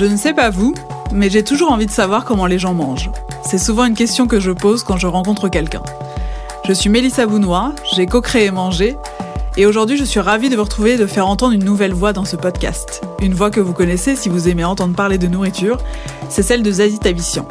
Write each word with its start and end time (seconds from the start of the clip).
Je 0.00 0.06
ne 0.06 0.16
sais 0.16 0.32
pas 0.32 0.48
vous, 0.48 0.72
mais 1.12 1.28
j'ai 1.28 1.44
toujours 1.44 1.70
envie 1.72 1.84
de 1.84 1.90
savoir 1.90 2.24
comment 2.24 2.46
les 2.46 2.58
gens 2.58 2.72
mangent. 2.72 3.10
C'est 3.44 3.58
souvent 3.58 3.84
une 3.84 3.92
question 3.92 4.26
que 4.26 4.40
je 4.40 4.50
pose 4.50 4.82
quand 4.82 4.96
je 4.96 5.06
rencontre 5.06 5.50
quelqu'un. 5.50 5.82
Je 6.66 6.72
suis 6.72 6.88
Mélissa 6.88 7.26
Bounois, 7.26 7.74
j'ai 7.94 8.06
co-créé 8.06 8.50
Manger, 8.50 8.96
et 9.58 9.66
aujourd'hui 9.66 9.98
je 9.98 10.04
suis 10.04 10.18
ravie 10.18 10.48
de 10.48 10.56
vous 10.56 10.62
retrouver 10.62 10.94
et 10.94 10.96
de 10.96 11.04
faire 11.04 11.26
entendre 11.26 11.52
une 11.52 11.64
nouvelle 11.64 11.92
voix 11.92 12.14
dans 12.14 12.24
ce 12.24 12.36
podcast. 12.36 13.02
Une 13.20 13.34
voix 13.34 13.50
que 13.50 13.60
vous 13.60 13.74
connaissez 13.74 14.16
si 14.16 14.30
vous 14.30 14.48
aimez 14.48 14.64
entendre 14.64 14.94
parler 14.94 15.18
de 15.18 15.26
nourriture, 15.26 15.76
c'est 16.30 16.42
celle 16.42 16.62
de 16.62 16.72
Zazie 16.72 16.98
Tavissian. 16.98 17.46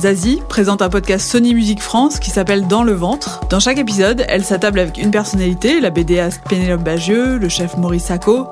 Zazie 0.00 0.42
présente 0.48 0.82
un 0.82 0.88
podcast 0.88 1.30
Sony 1.30 1.54
Music 1.54 1.80
France 1.80 2.18
qui 2.18 2.30
s'appelle 2.30 2.66
Dans 2.66 2.82
le 2.82 2.92
ventre. 2.94 3.42
Dans 3.50 3.60
chaque 3.60 3.78
épisode, 3.78 4.24
elle 4.28 4.44
s'attable 4.44 4.80
avec 4.80 4.98
une 4.98 5.12
personnalité, 5.12 5.78
la 5.78 5.90
BDaste 5.90 6.40
Pénélope 6.48 6.82
Bagieux, 6.82 7.38
le 7.38 7.48
chef 7.48 7.76
Maurice 7.76 8.04
Sacco, 8.04 8.46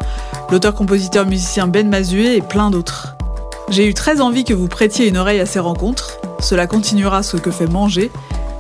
l'auteur-compositeur-musicien 0.51 1.69
Ben 1.69 1.89
Mazué 1.89 2.37
et 2.37 2.43
plein 2.43 2.71
d'autres. 2.71 3.17
J'ai 3.69 3.87
eu 3.87 3.95
très 3.95 4.21
envie 4.21 4.45
que 4.45 4.55
vous 4.55 4.69
prêtiez 4.69 5.09
une 5.09 5.19
oreille 5.19 5.41
à 5.41 5.47
ces 5.47 5.59
rencontres. 5.59 6.19
Cela 6.41 6.67
continuera 6.67 7.23
ce 7.23 7.37
que 7.37 7.51
fait 7.51 7.67
manger. 7.67 8.11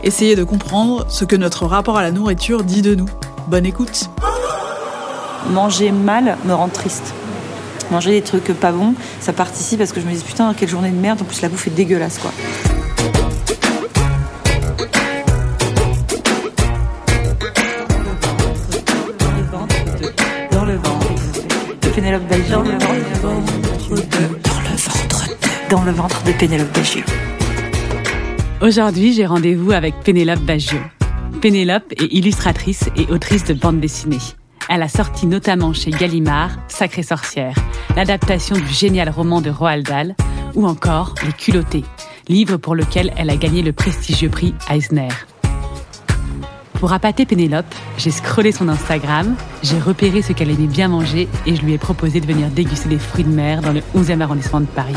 Essayez 0.02 0.36
de 0.36 0.44
comprendre 0.44 1.06
ce 1.08 1.24
que 1.24 1.36
notre 1.36 1.66
rapport 1.66 1.96
à 1.96 2.02
la 2.02 2.10
nourriture 2.10 2.62
dit 2.62 2.82
de 2.82 2.94
nous. 2.94 3.08
Bonne 3.48 3.64
écoute. 3.64 4.10
Manger 5.50 5.92
mal 5.92 6.36
me 6.44 6.52
rend 6.52 6.68
triste. 6.68 7.14
Manger 7.90 8.10
des 8.10 8.22
trucs 8.22 8.52
pas 8.52 8.70
bons, 8.70 8.94
ça 9.20 9.32
participe 9.32 9.78
parce 9.78 9.92
que 9.92 10.00
je 10.00 10.06
me 10.06 10.12
dis 10.12 10.22
putain 10.22 10.52
quelle 10.52 10.68
journée 10.68 10.90
de 10.90 10.96
merde, 10.96 11.22
en 11.22 11.24
plus 11.24 11.40
la 11.40 11.48
bouffe 11.48 11.68
est 11.68 11.70
dégueulasse 11.70 12.18
quoi. 12.18 12.32
Pénélope. 22.00 22.22
Dans 22.48 22.62
le 22.62 22.70
ventre 22.78 23.90
de... 23.90 24.38
Dans 25.68 25.82
le 25.82 25.90
ventre 25.90 26.22
de 26.22 26.30
Pénélope 26.30 26.72
Bagieux. 26.72 27.04
Aujourd'hui, 28.62 29.12
j'ai 29.12 29.26
rendez-vous 29.26 29.72
avec 29.72 29.98
Pénélope 30.04 30.38
Bagieux. 30.38 30.80
Pénélope 31.40 31.92
est 32.00 32.06
illustratrice 32.12 32.88
et 32.94 33.10
autrice 33.12 33.42
de 33.46 33.54
bande 33.54 33.80
dessinée. 33.80 34.20
Elle 34.68 34.82
a 34.82 34.88
sorti 34.88 35.26
notamment 35.26 35.72
chez 35.72 35.90
Gallimard 35.90 36.50
Sacrée 36.68 37.02
sorcière, 37.02 37.56
l'adaptation 37.96 38.54
du 38.54 38.72
génial 38.72 39.08
roman 39.08 39.40
de 39.40 39.50
Roald 39.50 39.84
Dahl, 39.84 40.14
ou 40.54 40.68
encore 40.68 41.16
Les 41.26 41.32
culottés, 41.32 41.84
livre 42.28 42.58
pour 42.58 42.76
lequel 42.76 43.12
elle 43.16 43.30
a 43.30 43.36
gagné 43.36 43.62
le 43.62 43.72
prestigieux 43.72 44.30
prix 44.30 44.54
Eisner. 44.70 45.08
Pour 46.80 46.92
appâter 46.92 47.26
Pénélope, 47.26 47.74
j'ai 47.96 48.12
scrollé 48.12 48.52
son 48.52 48.68
Instagram, 48.68 49.34
j'ai 49.64 49.78
repéré 49.80 50.22
ce 50.22 50.32
qu'elle 50.32 50.50
aimait 50.50 50.68
bien 50.68 50.86
manger 50.88 51.28
et 51.44 51.56
je 51.56 51.62
lui 51.62 51.72
ai 51.74 51.78
proposé 51.78 52.20
de 52.20 52.26
venir 52.26 52.48
déguster 52.48 52.88
des 52.88 52.98
fruits 53.00 53.24
de 53.24 53.34
mer 53.34 53.62
dans 53.62 53.72
le 53.72 53.82
11e 53.96 54.20
arrondissement 54.20 54.60
de 54.60 54.66
Paris. 54.66 54.94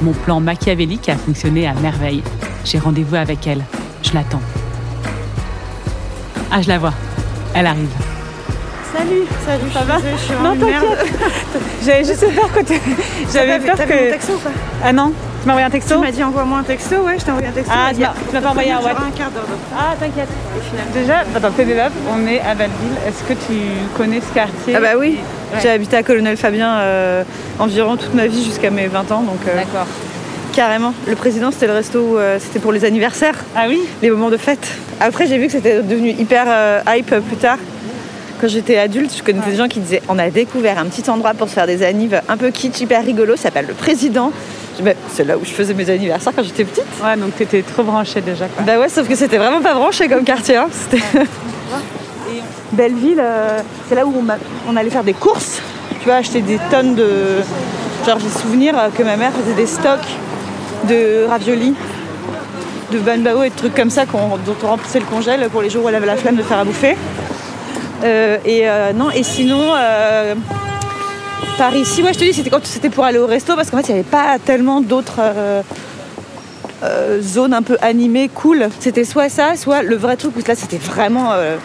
Mon 0.00 0.12
plan 0.12 0.40
machiavélique 0.40 1.08
a 1.10 1.16
fonctionné 1.16 1.66
à 1.66 1.74
merveille. 1.74 2.22
J'ai 2.64 2.78
rendez-vous 2.78 3.14
avec 3.16 3.46
elle. 3.46 3.62
Je 4.02 4.14
l'attends. 4.14 4.40
Ah, 6.50 6.62
je 6.62 6.68
la 6.68 6.78
vois. 6.78 6.94
Elle 7.54 7.66
arrive. 7.66 7.88
Salut, 8.96 9.22
Salut, 9.46 9.70
ça 9.72 9.84
va? 9.84 9.98
Je 9.98 10.16
suis 10.22 10.34
Non, 10.34 10.40
vraiment 10.40 10.54
une 10.54 10.64
merde. 10.66 10.84
t'inquiète. 10.98 11.62
J'avais 11.84 12.04
juste 12.04 12.34
peur 12.34 12.52
que 12.52 12.60
tu. 12.64 12.80
J'avais 13.32 13.58
peur 13.60 13.76
que. 13.76 14.30
mon 14.30 14.34
ou 14.34 14.38
pas? 14.38 14.50
Ah 14.84 14.92
non? 14.92 15.12
Tu 15.42 15.46
m'as 15.48 15.54
envoyé 15.54 15.66
un 15.66 15.70
texto 15.70 15.94
Tu 15.96 16.00
m'as 16.00 16.12
dit 16.12 16.22
envoie-moi 16.22 16.58
un 16.58 16.62
texto, 16.62 16.96
ouais, 17.02 17.18
je 17.18 17.24
t'ai 17.24 17.30
envoyé 17.32 17.48
un 17.48 17.52
texto. 17.52 17.72
Ah, 17.74 17.90
tu 17.92 18.00
m'as- 18.00 18.40
pas 18.40 18.48
envoyé 18.50 18.70
un 18.70 18.76
WhatsApp. 18.76 18.98
un 19.08 19.10
quart 19.10 19.30
d'heure. 19.32 19.42
Ah, 19.76 19.94
t'inquiète. 19.98 20.28
Déjà, 20.94 21.24
attends, 21.34 21.50
Pénélope, 21.50 21.92
on 22.14 22.26
est 22.28 22.40
à 22.40 22.54
Belleville. 22.54 22.96
Est-ce 23.08 23.24
que 23.24 23.32
tu 23.32 23.58
connais 23.96 24.20
ce 24.20 24.32
quartier 24.32 24.74
Ah 24.76 24.80
bah 24.80 24.92
oui, 24.96 25.18
Ouais. 25.52 25.58
j'ai 25.60 25.70
habité 25.70 25.96
à 25.96 26.04
Colonel 26.04 26.36
Fabien 26.36 26.76
euh, 26.78 27.24
environ 27.58 27.96
toute 27.96 28.14
ma 28.14 28.28
vie 28.28 28.44
jusqu'à 28.44 28.70
mes 28.70 28.86
20 28.86 29.10
ans, 29.10 29.22
donc 29.22 29.40
euh, 29.48 29.56
D'accord. 29.56 29.86
carrément. 30.52 30.94
Le 31.08 31.16
président, 31.16 31.50
c'était 31.50 31.66
le 31.66 31.72
resto, 31.74 31.98
où, 31.98 32.16
euh, 32.18 32.38
c'était 32.40 32.60
pour 32.60 32.70
les 32.70 32.84
anniversaires, 32.84 33.34
Ah 33.56 33.64
oui 33.68 33.80
les 34.00 34.10
moments 34.10 34.30
de 34.30 34.36
fête. 34.36 34.68
Après, 35.00 35.26
j'ai 35.26 35.38
vu 35.38 35.46
que 35.46 35.52
c'était 35.52 35.82
devenu 35.82 36.10
hyper 36.10 36.44
euh, 36.46 36.80
hype 36.88 37.16
plus 37.26 37.36
tard. 37.36 37.58
Quand 38.40 38.48
j'étais 38.48 38.78
adulte, 38.78 39.12
je 39.16 39.22
connaissais 39.24 39.50
des 39.50 39.56
gens 39.56 39.68
qui 39.68 39.80
disaient 39.80 40.02
on 40.08 40.18
a 40.20 40.30
découvert 40.30 40.78
un 40.78 40.86
petit 40.86 41.08
endroit 41.10 41.34
pour 41.34 41.48
se 41.48 41.54
faire 41.54 41.66
des 41.66 41.82
annives 41.82 42.20
un 42.28 42.36
peu 42.36 42.50
kitsch, 42.50 42.80
hyper 42.80 43.04
rigolo, 43.04 43.34
ça 43.34 43.44
s'appelle 43.44 43.66
le 43.66 43.74
président. 43.74 44.30
Bah, 44.80 44.92
c'est 45.10 45.24
là 45.24 45.36
où 45.36 45.44
je 45.44 45.50
faisais 45.50 45.74
mes 45.74 45.88
anniversaires 45.90 46.32
quand 46.34 46.42
j'étais 46.42 46.64
petite. 46.64 46.84
Ouais, 47.02 47.16
donc 47.16 47.36
t'étais 47.36 47.62
trop 47.62 47.82
branchée 47.82 48.20
déjà. 48.20 48.46
Quoi. 48.46 48.64
Bah 48.64 48.78
ouais, 48.78 48.88
sauf 48.88 49.06
que 49.08 49.14
c'était 49.14 49.38
vraiment 49.38 49.60
pas 49.60 49.74
branché 49.74 50.08
comme 50.08 50.24
quartier. 50.24 50.56
hein. 50.56 50.68
C'était 50.70 51.02
Belleville, 52.72 53.20
euh, 53.20 53.60
c'est 53.88 53.94
là 53.94 54.06
où 54.06 54.14
on, 54.66 54.76
allait 54.76 54.90
faire 54.90 55.04
des 55.04 55.12
courses. 55.12 55.60
Tu 56.00 56.06
vois, 56.06 56.16
acheter 56.16 56.40
des 56.40 56.58
tonnes 56.70 56.94
de. 56.94 57.42
Genre, 58.06 58.18
j'ai 58.18 58.40
souvenir 58.40 58.74
que 58.96 59.02
ma 59.02 59.16
mère 59.16 59.30
faisait 59.32 59.54
des 59.54 59.66
stocks 59.66 60.08
de 60.88 61.26
raviolis, 61.28 61.74
de 62.90 62.98
banbao 62.98 63.42
et 63.44 63.50
de 63.50 63.54
trucs 63.54 63.74
comme 63.74 63.90
ça 63.90 64.06
dont 64.06 64.56
on 64.62 64.66
remplissait 64.66 64.98
le 64.98 65.04
congèle 65.04 65.48
pour 65.50 65.62
les 65.62 65.70
jours 65.70 65.84
où 65.84 65.88
elle 65.88 65.94
avait 65.94 66.06
la 66.06 66.16
flemme 66.16 66.36
de 66.36 66.42
faire 66.42 66.58
à 66.58 66.64
bouffer. 66.64 66.96
Euh, 68.02 68.38
et 68.44 68.68
euh, 68.68 68.92
non, 68.92 69.10
et 69.10 69.22
sinon. 69.22 69.74
Euh, 71.42 71.56
par 71.58 71.74
ici, 71.76 72.02
ouais, 72.02 72.12
je 72.12 72.18
te 72.18 72.24
dis, 72.24 72.32
c'était 72.32 72.50
quand 72.50 72.64
c'était 72.64 72.90
pour 72.90 73.04
aller 73.04 73.18
au 73.18 73.26
resto 73.26 73.54
parce 73.56 73.70
qu'en 73.70 73.78
fait, 73.78 73.88
il 73.88 73.94
n'y 73.94 74.00
avait 74.00 74.08
pas 74.08 74.38
tellement 74.44 74.80
d'autres 74.80 75.16
euh, 75.20 75.62
euh, 76.82 77.20
zones 77.20 77.54
un 77.54 77.62
peu 77.62 77.76
animées, 77.80 78.28
cool. 78.34 78.68
C'était 78.80 79.04
soit 79.04 79.28
ça, 79.28 79.56
soit 79.56 79.82
le 79.82 79.96
vrai 79.96 80.16
truc 80.16 80.32
où 80.36 80.40
là, 80.46 80.54
c'était 80.54 80.78
vraiment 80.78 81.32
euh, 81.32 81.56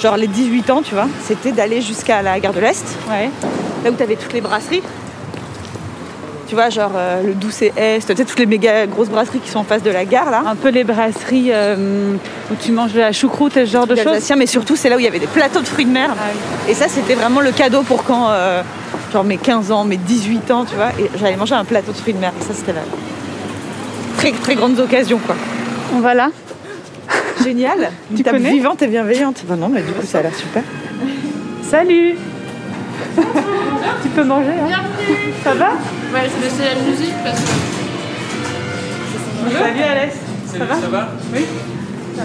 genre 0.00 0.16
les 0.16 0.26
18 0.28 0.70
ans, 0.70 0.82
tu 0.82 0.94
vois. 0.94 1.08
C'était 1.24 1.52
d'aller 1.52 1.80
jusqu'à 1.80 2.22
la 2.22 2.38
gare 2.40 2.52
de 2.52 2.60
l'Est, 2.60 2.84
Ouais. 3.10 3.30
là 3.84 3.90
où 3.90 3.94
tu 3.94 4.02
avais 4.02 4.16
toutes 4.16 4.32
les 4.32 4.40
brasseries. 4.40 4.82
Tu 6.48 6.54
vois, 6.56 6.68
genre 6.68 6.92
le 7.24 7.32
Doucet 7.32 7.72
Est, 7.78 8.00
tu 8.06 8.14
sais, 8.14 8.24
toutes 8.26 8.38
les 8.38 8.44
méga 8.44 8.86
grosses 8.86 9.08
brasseries 9.08 9.38
qui 9.38 9.48
sont 9.48 9.60
en 9.60 9.64
face 9.64 9.82
de 9.82 9.90
la 9.90 10.04
gare, 10.04 10.30
là. 10.30 10.42
Un 10.46 10.54
peu 10.54 10.68
les 10.68 10.84
brasseries 10.84 11.50
où 11.50 12.54
tu 12.60 12.72
manges 12.72 12.92
de 12.92 13.00
la 13.00 13.12
choucroute 13.12 13.56
et 13.56 13.64
ce 13.64 13.72
genre 13.72 13.86
de 13.86 13.96
choses. 13.96 14.30
Mais 14.36 14.44
surtout, 14.46 14.76
c'est 14.76 14.90
là 14.90 14.96
où 14.96 14.98
il 14.98 15.04
y 15.04 15.08
avait 15.08 15.18
des 15.18 15.26
plateaux 15.26 15.60
de 15.60 15.66
fruits 15.66 15.86
de 15.86 15.90
mer. 15.90 16.14
Et 16.68 16.74
ça, 16.74 16.88
c'était 16.88 17.14
vraiment 17.14 17.40
le 17.40 17.52
cadeau 17.52 17.80
pour 17.80 18.04
quand, 18.04 18.28
genre 19.12 19.24
mes 19.24 19.36
15 19.36 19.70
ans, 19.70 19.84
mes 19.84 19.98
18 19.98 20.50
ans, 20.50 20.64
tu 20.64 20.74
vois. 20.74 20.88
Et 20.98 21.10
j'allais 21.18 21.36
manger 21.36 21.54
un 21.54 21.64
plateau 21.64 21.92
de 21.92 21.96
fruits 21.96 22.14
de 22.14 22.18
mer. 22.18 22.32
Et 22.40 22.44
ça, 22.44 22.54
c'était 22.54 22.72
la 22.72 22.80
très, 24.16 24.32
très 24.32 24.54
grandes 24.54 24.78
occasions, 24.80 25.18
quoi. 25.18 25.36
On 25.94 26.00
va 26.00 26.14
là 26.14 26.30
Génial. 27.42 27.90
Tu 28.16 28.22
connais 28.22 28.50
vivante 28.50 28.80
et 28.82 28.86
bienveillante. 28.86 29.44
Bah 29.46 29.56
non, 29.56 29.68
mais 29.68 29.82
du 29.82 29.92
coup, 29.92 30.06
ça 30.06 30.18
a 30.18 30.22
l'air 30.22 30.34
super. 30.34 30.62
Salut 31.68 32.16
Tu 34.02 34.08
peux 34.08 34.24
manger, 34.24 34.52
hein 34.52 34.82
Ça 35.44 35.54
va? 35.54 35.70
Ouais, 36.12 36.28
je 36.28 36.44
laissais 36.44 36.74
la 36.74 36.80
musique 36.82 37.14
parce 37.24 37.40
que. 37.40 37.46
Salut 39.58 39.82
Alès 39.82 40.14
Ça 40.46 40.64
va? 40.64 40.74
Ça 40.80 40.88
va 40.88 41.08
Oui 41.34 41.44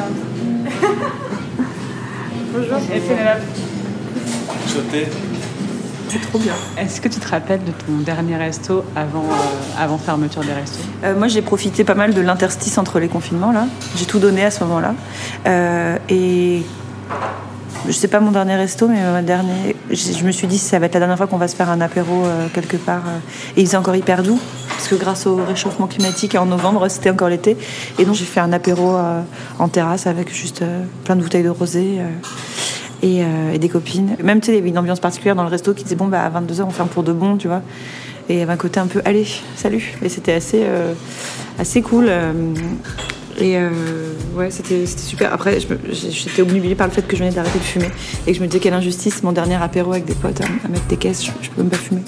Bonjour. 2.54 2.78
Et 2.94 3.00
Pénélope 3.00 3.42
Sauter. 4.68 5.08
C'est 6.10 6.22
trop 6.22 6.40
bien. 6.40 6.54
Est-ce 6.78 7.02
que 7.02 7.10
tu 7.10 7.20
te 7.20 7.28
rappelles 7.28 7.64
de 7.64 7.72
ton 7.72 7.98
dernier 8.04 8.38
resto 8.38 8.84
avant, 8.96 9.26
euh, 9.26 9.84
avant 9.84 9.98
fermeture 9.98 10.42
des 10.42 10.54
restos? 10.54 10.80
Euh, 11.04 11.18
moi, 11.18 11.28
j'ai 11.28 11.42
profité 11.42 11.84
pas 11.84 11.96
mal 11.96 12.14
de 12.14 12.22
l'interstice 12.22 12.78
entre 12.78 13.00
les 13.00 13.10
confinements, 13.10 13.52
là. 13.52 13.68
J'ai 13.96 14.06
tout 14.06 14.20
donné 14.20 14.44
à 14.46 14.52
ce 14.52 14.64
moment-là. 14.64 14.94
Euh, 15.48 15.98
et 16.10 16.64
je 17.88 17.92
sais 17.92 18.08
pas 18.08 18.20
mon 18.20 18.32
dernier 18.32 18.56
resto, 18.56 18.88
mais 18.88 19.02
ma 19.02 19.22
dernier, 19.22 19.76
je 19.92 20.24
me 20.24 20.32
suis 20.32 20.48
dit, 20.48 20.58
ça 20.58 20.80
va 20.80 20.86
être 20.86 20.94
la 20.94 21.02
dernière 21.02 21.18
fois 21.18 21.28
qu'on 21.28 21.38
va 21.38 21.48
se 21.48 21.56
faire 21.56 21.70
un 21.70 21.82
apéro 21.82 22.26
euh, 22.26 22.48
quelque 22.54 22.78
part. 22.78 23.04
euh. 23.08 23.20
Et 23.58 23.62
il 23.62 23.66
faisait 23.66 23.78
encore 23.78 23.96
hyper 23.96 24.24
doux, 24.24 24.40
parce 24.70 24.88
que 24.88 24.96
grâce 24.96 25.26
au 25.26 25.36
réchauffement 25.36 25.88
climatique, 25.88 26.36
en 26.36 26.46
novembre, 26.46 26.88
c'était 26.90 27.10
encore 27.10 27.30
l'été. 27.30 27.58
Et 28.00 28.06
donc, 28.06 28.16
j'ai 28.16 28.26
fait 28.26 28.40
un 28.40 28.54
apéro 28.54 28.96
euh, 28.96 29.22
en 29.60 29.68
terrasse 29.68 30.08
avec 30.08 30.34
juste 30.34 30.64
plein 31.04 31.18
de 31.18 31.22
bouteilles 31.22 31.44
de 31.44 31.50
rosé. 31.50 32.00
Euh, 33.04 33.54
et, 33.54 33.60
des 33.60 33.70
copines. 33.70 34.16
Même, 34.24 34.40
tu 34.40 34.48
sais, 34.48 34.52
il 34.54 34.56
y 34.56 34.60
avait 34.60 34.70
une 34.70 34.78
ambiance 34.78 35.00
particulière 35.00 35.36
dans 35.36 35.44
le 35.44 35.50
resto 35.50 35.74
qui 35.74 35.84
disait, 35.84 35.96
bon, 35.96 36.08
bah, 36.08 36.24
à 36.24 36.30
22h, 36.30 36.64
on 36.64 36.72
ferme 36.72 36.90
pour 36.90 37.04
de 37.04 37.14
bon, 37.14 37.38
tu 37.38 37.48
vois. 37.48 37.62
Et 38.30 38.34
il 38.34 38.40
y 38.40 38.42
avait 38.42 38.54
un 38.54 38.58
côté 38.58 38.80
un 38.80 38.88
peu, 38.88 39.02
allez, 39.06 39.28
salut. 39.56 39.96
Et 40.04 40.10
c'était 40.10 40.34
assez, 40.34 40.62
euh, 40.64 40.94
assez 41.60 41.82
cool. 41.82 42.08
Euh, 42.10 42.32
Et 43.40 43.56
ouais, 44.36 44.50
c'était 44.50 44.88
super. 44.88 45.32
Après, 45.32 45.60
j'étais 45.92 46.42
obnubilée 46.42 46.74
par 46.74 46.88
le 46.88 46.94
fait 46.94 47.08
que 47.08 47.16
je 47.16 47.24
venais 47.24 47.34
d'arrêter 47.36 47.60
de 47.60 47.64
fumer 47.64 47.90
et 48.26 48.32
que 48.32 48.38
je 48.38 48.42
me 48.42 48.48
disais 48.48 48.60
quelle 48.60 48.74
injustice, 48.74 49.22
mon 49.22 49.32
dernier 49.32 49.62
apéro 49.62 49.92
avec 49.92 50.06
des 50.06 50.16
potes, 50.16 50.42
à, 50.42 50.46
à 50.46 50.68
mettre 50.68 50.88
des 50.88 50.98
caisses, 50.98 51.24
je, 51.24 51.32
je 51.42 51.50
peux 51.52 51.62
même 51.62 51.70
pas 51.70 51.78
fumer. 51.78 52.02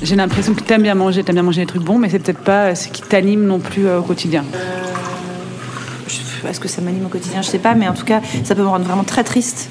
J'ai 0.00 0.14
l'impression 0.14 0.54
que 0.54 0.60
t'aimes 0.60 0.82
bien 0.82 0.94
manger, 0.94 1.24
t'aimes 1.24 1.34
bien 1.34 1.42
manger 1.42 1.62
des 1.62 1.66
trucs 1.66 1.82
bons, 1.82 1.98
mais 1.98 2.08
c'est 2.08 2.20
peut-être 2.20 2.44
pas 2.44 2.76
ce 2.76 2.88
qui 2.88 3.02
t'anime 3.02 3.44
non 3.44 3.58
plus 3.58 3.90
au 3.90 4.02
quotidien. 4.02 4.44
Est-ce 6.46 6.60
que 6.60 6.68
ça 6.68 6.80
m'anime 6.80 7.06
au 7.06 7.08
quotidien 7.08 7.42
Je 7.42 7.48
sais 7.48 7.58
pas, 7.58 7.74
mais 7.74 7.88
en 7.88 7.94
tout 7.94 8.04
cas, 8.04 8.20
ça 8.44 8.54
peut 8.54 8.62
me 8.62 8.68
rendre 8.68 8.84
vraiment 8.84 9.04
très 9.04 9.24
triste 9.24 9.68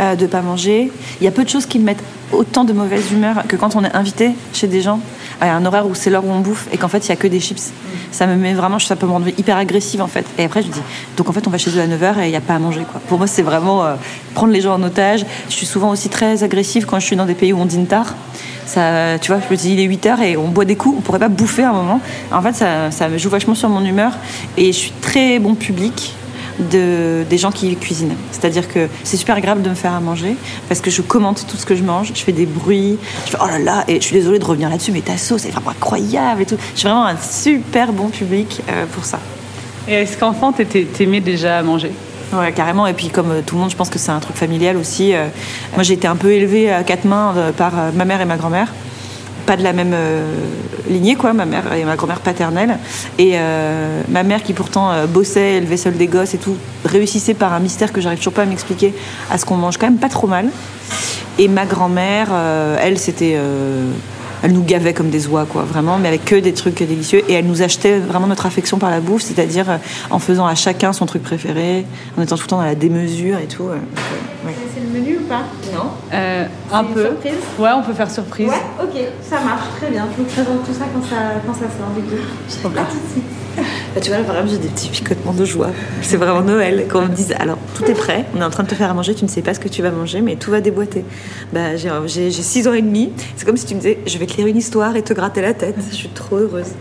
euh, 0.00 0.14
de 0.14 0.26
pas 0.26 0.42
manger. 0.42 0.90
Il 1.20 1.24
y 1.24 1.28
a 1.28 1.30
peu 1.30 1.44
de 1.44 1.48
choses 1.48 1.66
qui 1.66 1.78
me 1.78 1.84
mettent 1.84 2.02
autant 2.32 2.64
de 2.64 2.72
mauvaise 2.72 3.12
humeur 3.12 3.42
que 3.46 3.56
quand 3.56 3.76
on 3.76 3.84
est 3.84 3.94
invité 3.94 4.30
chez 4.52 4.66
des 4.66 4.80
gens 4.80 5.00
à 5.40 5.54
un 5.54 5.64
horaire 5.66 5.86
où 5.86 5.94
c'est 5.94 6.08
l'heure 6.08 6.24
où 6.24 6.30
on 6.30 6.40
bouffe 6.40 6.66
et 6.72 6.78
qu'en 6.78 6.88
fait 6.88 7.06
il 7.06 7.08
y 7.10 7.12
a 7.12 7.16
que 7.16 7.26
des 7.26 7.40
chips. 7.40 7.72
Ça 8.10 8.26
me 8.26 8.36
met 8.36 8.54
vraiment, 8.54 8.78
ça 8.78 8.96
peut 8.96 9.06
me 9.06 9.12
rendre 9.12 9.28
hyper 9.28 9.56
agressive 9.56 10.00
en 10.00 10.06
fait. 10.06 10.24
Et 10.38 10.44
après 10.44 10.62
je 10.62 10.68
dis, 10.68 10.80
donc 11.16 11.28
en 11.28 11.32
fait 11.32 11.46
on 11.46 11.50
va 11.50 11.58
chez 11.58 11.70
eux 11.70 11.80
à 11.80 11.86
9h 11.86 12.20
et 12.20 12.26
il 12.26 12.30
n'y 12.30 12.36
a 12.36 12.40
pas 12.40 12.54
à 12.54 12.58
manger. 12.58 12.82
Pour 13.08 13.18
moi 13.18 13.26
c'est 13.26 13.42
vraiment 13.42 13.84
euh, 13.84 13.94
prendre 14.34 14.52
les 14.52 14.60
gens 14.60 14.74
en 14.74 14.82
otage. 14.82 15.26
Je 15.48 15.54
suis 15.54 15.66
souvent 15.66 15.90
aussi 15.90 16.08
très 16.08 16.42
agressive 16.42 16.86
quand 16.86 16.98
je 16.98 17.06
suis 17.06 17.16
dans 17.16 17.26
des 17.26 17.34
pays 17.34 17.52
où 17.52 17.58
on 17.58 17.66
dîne 17.66 17.86
tard. 17.86 18.14
Tu 18.72 19.32
vois, 19.32 19.40
je 19.40 19.50
me 19.50 19.56
dis 19.56 19.72
il 19.72 19.80
est 19.80 19.88
8h 19.88 20.22
et 20.22 20.36
on 20.36 20.48
boit 20.48 20.64
des 20.64 20.76
coups, 20.76 20.96
on 20.98 21.00
pourrait 21.00 21.18
pas 21.18 21.28
bouffer 21.28 21.62
à 21.62 21.70
un 21.70 21.74
moment. 21.74 22.00
En 22.30 22.42
fait 22.42 22.54
ça, 22.54 23.16
joue 23.16 23.28
vachement 23.28 23.54
sur 23.54 23.68
mon 23.68 23.84
humeur 23.84 24.12
et 24.56 24.66
je 24.66 24.78
suis 24.78 24.92
très 25.00 25.38
bon 25.38 25.54
public 25.54 26.14
de, 26.58 27.24
des 27.28 27.38
gens 27.38 27.50
qui 27.50 27.74
cuisinent. 27.76 28.16
C'est-à-dire 28.30 28.68
que 28.68 28.88
c'est 29.04 29.16
super 29.16 29.36
agréable 29.36 29.62
de 29.62 29.70
me 29.70 29.74
faire 29.74 29.92
à 29.92 30.00
manger 30.00 30.36
parce 30.68 30.80
que 30.80 30.90
je 30.90 31.02
commente 31.02 31.46
tout 31.48 31.56
ce 31.56 31.66
que 31.66 31.74
je 31.74 31.82
mange, 31.82 32.12
je 32.14 32.22
fais 32.22 32.32
des 32.32 32.46
bruits, 32.46 32.98
je 33.26 33.30
fais 33.32 33.38
oh 33.40 33.46
là 33.46 33.58
là, 33.58 33.84
et 33.88 33.96
je 33.96 34.06
suis 34.06 34.16
désolée 34.16 34.38
de 34.38 34.44
revenir 34.44 34.68
là-dessus, 34.68 34.92
mais 34.92 35.00
ta 35.00 35.16
sauce 35.16 35.44
est 35.44 35.50
vraiment 35.50 35.70
incroyable 35.70 36.42
et 36.42 36.46
tout. 36.46 36.56
Je 36.74 36.80
suis 36.80 36.88
vraiment 36.88 37.06
un 37.06 37.16
super 37.16 37.92
bon 37.92 38.08
public 38.08 38.60
euh, 38.68 38.86
pour 38.86 39.04
ça. 39.04 39.18
Et 39.88 39.94
est-ce 39.94 40.16
qu'enfant, 40.16 40.52
t'aimais 40.52 41.20
déjà 41.20 41.58
à 41.58 41.62
manger? 41.62 41.90
Ouais, 42.32 42.52
carrément. 42.52 42.86
Et 42.86 42.94
puis, 42.94 43.08
comme 43.08 43.30
euh, 43.30 43.40
tout 43.44 43.56
le 43.56 43.60
monde, 43.60 43.70
je 43.70 43.76
pense 43.76 43.90
que 43.90 43.98
c'est 43.98 44.10
un 44.10 44.20
truc 44.20 44.36
familial 44.36 44.76
aussi. 44.76 45.14
Euh, 45.14 45.26
moi, 45.74 45.82
j'ai 45.82 45.94
été 45.94 46.06
un 46.06 46.16
peu 46.16 46.32
élevée 46.32 46.72
à 46.72 46.82
quatre 46.82 47.04
mains 47.04 47.34
euh, 47.36 47.52
par 47.52 47.72
ma 47.94 48.04
mère 48.04 48.20
et 48.20 48.24
ma 48.24 48.36
grand-mère. 48.36 48.72
Pas 49.44 49.56
de 49.56 49.64
la 49.64 49.72
même 49.72 49.92
lignée, 50.88 51.16
quoi, 51.16 51.32
ma 51.32 51.44
mère 51.44 51.72
et 51.72 51.82
ma 51.82 51.96
grand-mère 51.96 52.20
paternelle. 52.20 52.78
Et 53.18 53.36
ma 54.08 54.22
mère, 54.22 54.40
qui 54.44 54.52
pourtant 54.52 54.92
bossait, 55.08 55.54
élevait 55.54 55.76
seule 55.76 55.96
des 55.96 56.06
gosses 56.06 56.34
et 56.34 56.38
tout, 56.38 56.56
réussissait 56.84 57.34
par 57.34 57.52
un 57.52 57.58
mystère 57.58 57.92
que 57.92 58.00
j'arrive 58.00 58.18
toujours 58.18 58.34
pas 58.34 58.42
à 58.42 58.46
m'expliquer 58.46 58.94
à 59.32 59.38
ce 59.38 59.44
qu'on 59.44 59.56
mange 59.56 59.78
quand 59.78 59.88
même 59.88 59.98
pas 59.98 60.08
trop 60.08 60.28
mal. 60.28 60.48
Et 61.40 61.48
ma 61.48 61.66
grand-mère, 61.66 62.28
elle, 62.80 63.00
c'était. 63.00 63.36
Elle 64.42 64.52
nous 64.52 64.62
gavait 64.64 64.92
comme 64.92 65.10
des 65.10 65.26
oies, 65.28 65.46
quoi, 65.48 65.62
vraiment, 65.62 65.98
mais 65.98 66.08
avec 66.08 66.24
que 66.24 66.36
des 66.36 66.52
trucs 66.52 66.78
délicieux. 66.82 67.22
Et 67.28 67.34
elle 67.34 67.46
nous 67.46 67.62
achetait 67.62 67.98
vraiment 67.98 68.26
notre 68.26 68.46
affection 68.46 68.78
par 68.78 68.90
la 68.90 69.00
bouffe, 69.00 69.22
c'est-à-dire 69.22 69.70
euh, 69.70 69.76
en 70.10 70.18
faisant 70.18 70.46
à 70.46 70.54
chacun 70.54 70.92
son 70.92 71.06
truc 71.06 71.22
préféré, 71.22 71.84
en 72.18 72.22
étant 72.22 72.36
tout 72.36 72.42
le 72.42 72.48
temps 72.48 72.56
dans 72.58 72.64
la 72.64 72.74
démesure 72.74 73.38
et 73.38 73.46
tout. 73.46 73.64
euh, 73.68 73.74
donc, 73.74 73.82
euh, 74.44 74.48
ouais. 74.48 74.54
C'est 74.74 74.80
le 74.80 75.00
menu 75.00 75.18
ou 75.18 75.28
pas? 75.28 75.42
Non 75.74 75.90
Euh, 76.12 76.46
Un 76.72 76.84
peu. 76.84 77.02
surprise? 77.04 77.32
Ouais, 77.58 77.70
on 77.76 77.82
peut 77.82 77.92
faire 77.94 78.10
surprise. 78.10 78.50
ok, 78.82 79.00
ça 79.28 79.40
marche 79.40 79.66
très 79.80 79.90
bien. 79.90 80.06
Je 80.16 80.22
vous 80.22 80.28
présente 80.28 80.64
tout 80.66 80.72
ça 80.72 80.84
quand 80.92 81.02
ça, 81.08 81.16
quand 81.46 81.54
ça 81.54 81.60
sort 81.60 81.90
du 81.96 82.02
coup. 82.02 82.16
De 82.16 82.50
suite. 82.50 83.24
Bah, 83.94 84.00
tu 84.00 84.08
vois, 84.08 84.16
là, 84.18 84.24
par 84.24 84.36
exemple, 84.36 84.52
j'ai 84.54 84.66
des 84.66 84.68
petits 84.72 84.88
picotements 84.88 85.34
de 85.34 85.44
joie. 85.44 85.68
C'est 86.00 86.16
vraiment 86.16 86.40
Noël. 86.40 86.86
Quand 86.88 87.00
on 87.00 87.08
me 87.08 87.14
dit, 87.14 87.26
alors, 87.38 87.58
tout 87.74 87.84
est 87.84 87.92
prêt, 87.92 88.24
on 88.34 88.40
est 88.40 88.44
en 88.44 88.48
train 88.48 88.62
de 88.62 88.68
te 88.68 88.74
faire 88.74 88.90
à 88.90 88.94
manger, 88.94 89.14
tu 89.14 89.24
ne 89.24 89.28
sais 89.28 89.42
pas 89.42 89.52
ce 89.52 89.60
que 89.60 89.68
tu 89.68 89.82
vas 89.82 89.90
manger, 89.90 90.22
mais 90.22 90.36
tout 90.36 90.50
va 90.50 90.62
déboîter. 90.62 91.04
Bah, 91.52 91.76
j'ai, 91.76 91.90
j'ai, 92.06 92.30
j'ai 92.30 92.42
six 92.42 92.66
ans 92.66 92.72
et 92.72 92.80
demi. 92.80 93.12
C'est 93.36 93.44
comme 93.44 93.58
si 93.58 93.66
tu 93.66 93.74
me 93.74 93.80
disais, 93.80 93.98
je 94.06 94.16
vais 94.16 94.24
une 94.40 94.56
histoire 94.56 94.96
et 94.96 95.02
te 95.02 95.12
gratter 95.12 95.42
la 95.42 95.52
tête. 95.54 95.76
Je 95.90 95.94
suis 95.94 96.08
trop 96.08 96.36
heureuse. 96.36 96.72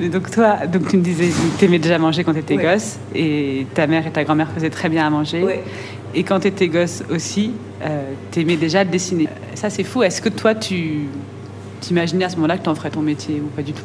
Et 0.00 0.08
Donc 0.08 0.30
toi, 0.30 0.66
donc 0.66 0.88
tu 0.88 0.96
me 0.96 1.02
disais, 1.02 1.28
t'aimais 1.58 1.78
déjà 1.78 1.98
manger 1.98 2.24
quand 2.24 2.32
t'étais 2.34 2.56
Ouais. 2.56 2.62
gosse, 2.74 2.96
et 3.14 3.66
ta 3.74 3.86
mère 3.86 4.06
et 4.06 4.10
ta 4.10 4.24
grand-mère 4.24 4.48
faisaient 4.52 4.70
très 4.70 4.88
bien 4.88 5.06
à 5.06 5.10
manger. 5.10 5.42
Ouais. 5.44 5.62
Et 6.14 6.22
quand 6.24 6.40
t'étais 6.40 6.68
gosse 6.68 7.02
aussi, 7.10 7.52
euh, 7.82 8.02
t'aimais 8.30 8.56
déjà 8.56 8.84
dessiner. 8.84 9.28
Ça 9.54 9.70
c'est 9.70 9.84
fou. 9.84 10.02
Est-ce 10.02 10.20
que 10.22 10.28
toi, 10.28 10.54
tu 10.54 11.06
t'imaginais 11.80 12.24
à 12.24 12.28
ce 12.28 12.36
moment-là 12.36 12.58
que 12.58 12.64
t'en 12.64 12.74
ferais 12.74 12.90
ton 12.90 13.02
métier 13.02 13.40
ou 13.44 13.46
pas 13.54 13.62
du 13.62 13.72
tout? 13.72 13.82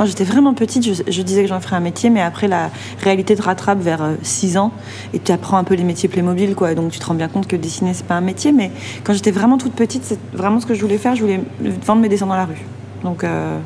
Quand 0.00 0.06
j'étais 0.06 0.24
vraiment 0.24 0.54
petite, 0.54 0.82
je, 0.82 1.22
disais 1.22 1.42
que 1.42 1.48
j'en 1.50 1.60
ferais 1.60 1.76
un 1.76 1.80
métier, 1.80 2.08
mais 2.08 2.22
après 2.22 2.48
la 2.48 2.70
réalité 3.02 3.36
te 3.36 3.42
rattrape 3.42 3.80
vers 3.80 4.00
6 4.22 4.56
ans 4.56 4.72
et 5.12 5.18
tu 5.18 5.30
apprends 5.30 5.58
un 5.58 5.64
peu 5.64 5.74
les 5.74 5.84
métiers 5.84 6.08
Playmobil, 6.08 6.54
quoi. 6.54 6.74
Donc 6.74 6.90
tu 6.90 6.98
te 6.98 7.04
rends 7.04 7.12
bien 7.12 7.28
compte 7.28 7.46
que 7.46 7.54
dessiner 7.54 7.92
c'est 7.92 8.06
pas 8.06 8.14
un 8.14 8.22
métier. 8.22 8.50
Mais 8.50 8.70
quand 9.04 9.12
j'étais 9.12 9.30
vraiment 9.30 9.58
toute 9.58 9.74
petite, 9.74 10.02
c'est 10.06 10.18
vraiment 10.32 10.58
ce 10.58 10.64
que 10.64 10.72
je 10.72 10.80
voulais 10.80 10.96
faire. 10.96 11.16
Je 11.16 11.20
voulais 11.20 11.42
vendre 11.84 12.00
mes 12.00 12.08
dessins 12.08 12.24
dans 12.24 12.34
la 12.34 12.46
rue. 12.46 12.64
Donc 13.04 13.24
euh, 13.24 13.58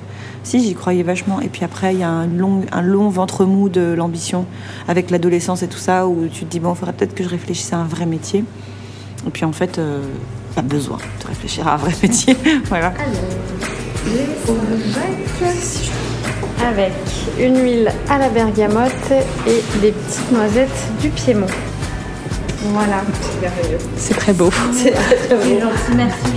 si, 0.42 0.58
j'y 0.58 0.74
croyais 0.74 1.04
vachement. 1.04 1.40
Et 1.40 1.46
puis 1.46 1.62
après, 1.62 1.94
il 1.94 2.00
y 2.00 2.02
a 2.02 2.10
un 2.10 2.26
long, 2.26 3.08
ventre 3.10 3.44
mou 3.44 3.68
de 3.68 3.94
l'ambition 3.96 4.44
avec 4.88 5.12
l'adolescence 5.12 5.62
et 5.62 5.68
tout 5.68 5.78
ça, 5.78 6.08
où 6.08 6.26
tu 6.26 6.46
te 6.46 6.50
dis 6.50 6.58
bon, 6.58 6.72
il 6.72 6.76
faudrait 6.76 6.94
peut-être 6.94 7.14
que 7.14 7.22
je 7.22 7.28
réfléchisse 7.28 7.72
à 7.72 7.76
un 7.76 7.86
vrai 7.86 8.06
métier. 8.06 8.42
Et 9.24 9.30
puis 9.30 9.44
en 9.44 9.52
fait, 9.52 9.78
euh, 9.78 10.02
pas 10.56 10.62
besoin 10.62 10.98
de 11.22 11.28
réfléchir 11.28 11.68
à 11.68 11.74
un 11.74 11.76
vrai 11.76 11.92
métier. 12.02 12.36
voilà. 12.64 12.92
Avec 16.62 16.92
une 17.38 17.58
huile 17.62 17.90
à 18.08 18.18
la 18.18 18.28
bergamote 18.28 19.10
et 19.46 19.62
des 19.80 19.92
petites 19.92 20.32
noisettes 20.32 20.88
du 21.00 21.08
Piémont. 21.10 21.46
Voilà. 22.72 23.02
C'est 23.96 24.14
très 24.14 24.32
beau. 24.32 24.50
C'est 24.72 24.94
gentil, 25.60 25.94
merci. 25.96 26.32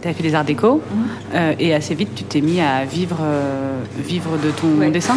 T'as 0.00 0.12
fait 0.12 0.22
des 0.22 0.34
arts 0.34 0.44
déco, 0.44 0.74
Mhm. 0.90 1.06
euh, 1.34 1.52
et 1.58 1.74
assez 1.74 1.94
vite, 1.94 2.14
tu 2.14 2.22
t'es 2.24 2.40
mis 2.40 2.60
à 2.60 2.84
vivre, 2.84 3.18
euh, 3.20 3.80
vivre 3.98 4.38
de 4.42 4.50
ton 4.52 4.78
Ouais. 4.78 4.90
dessin? 4.90 5.16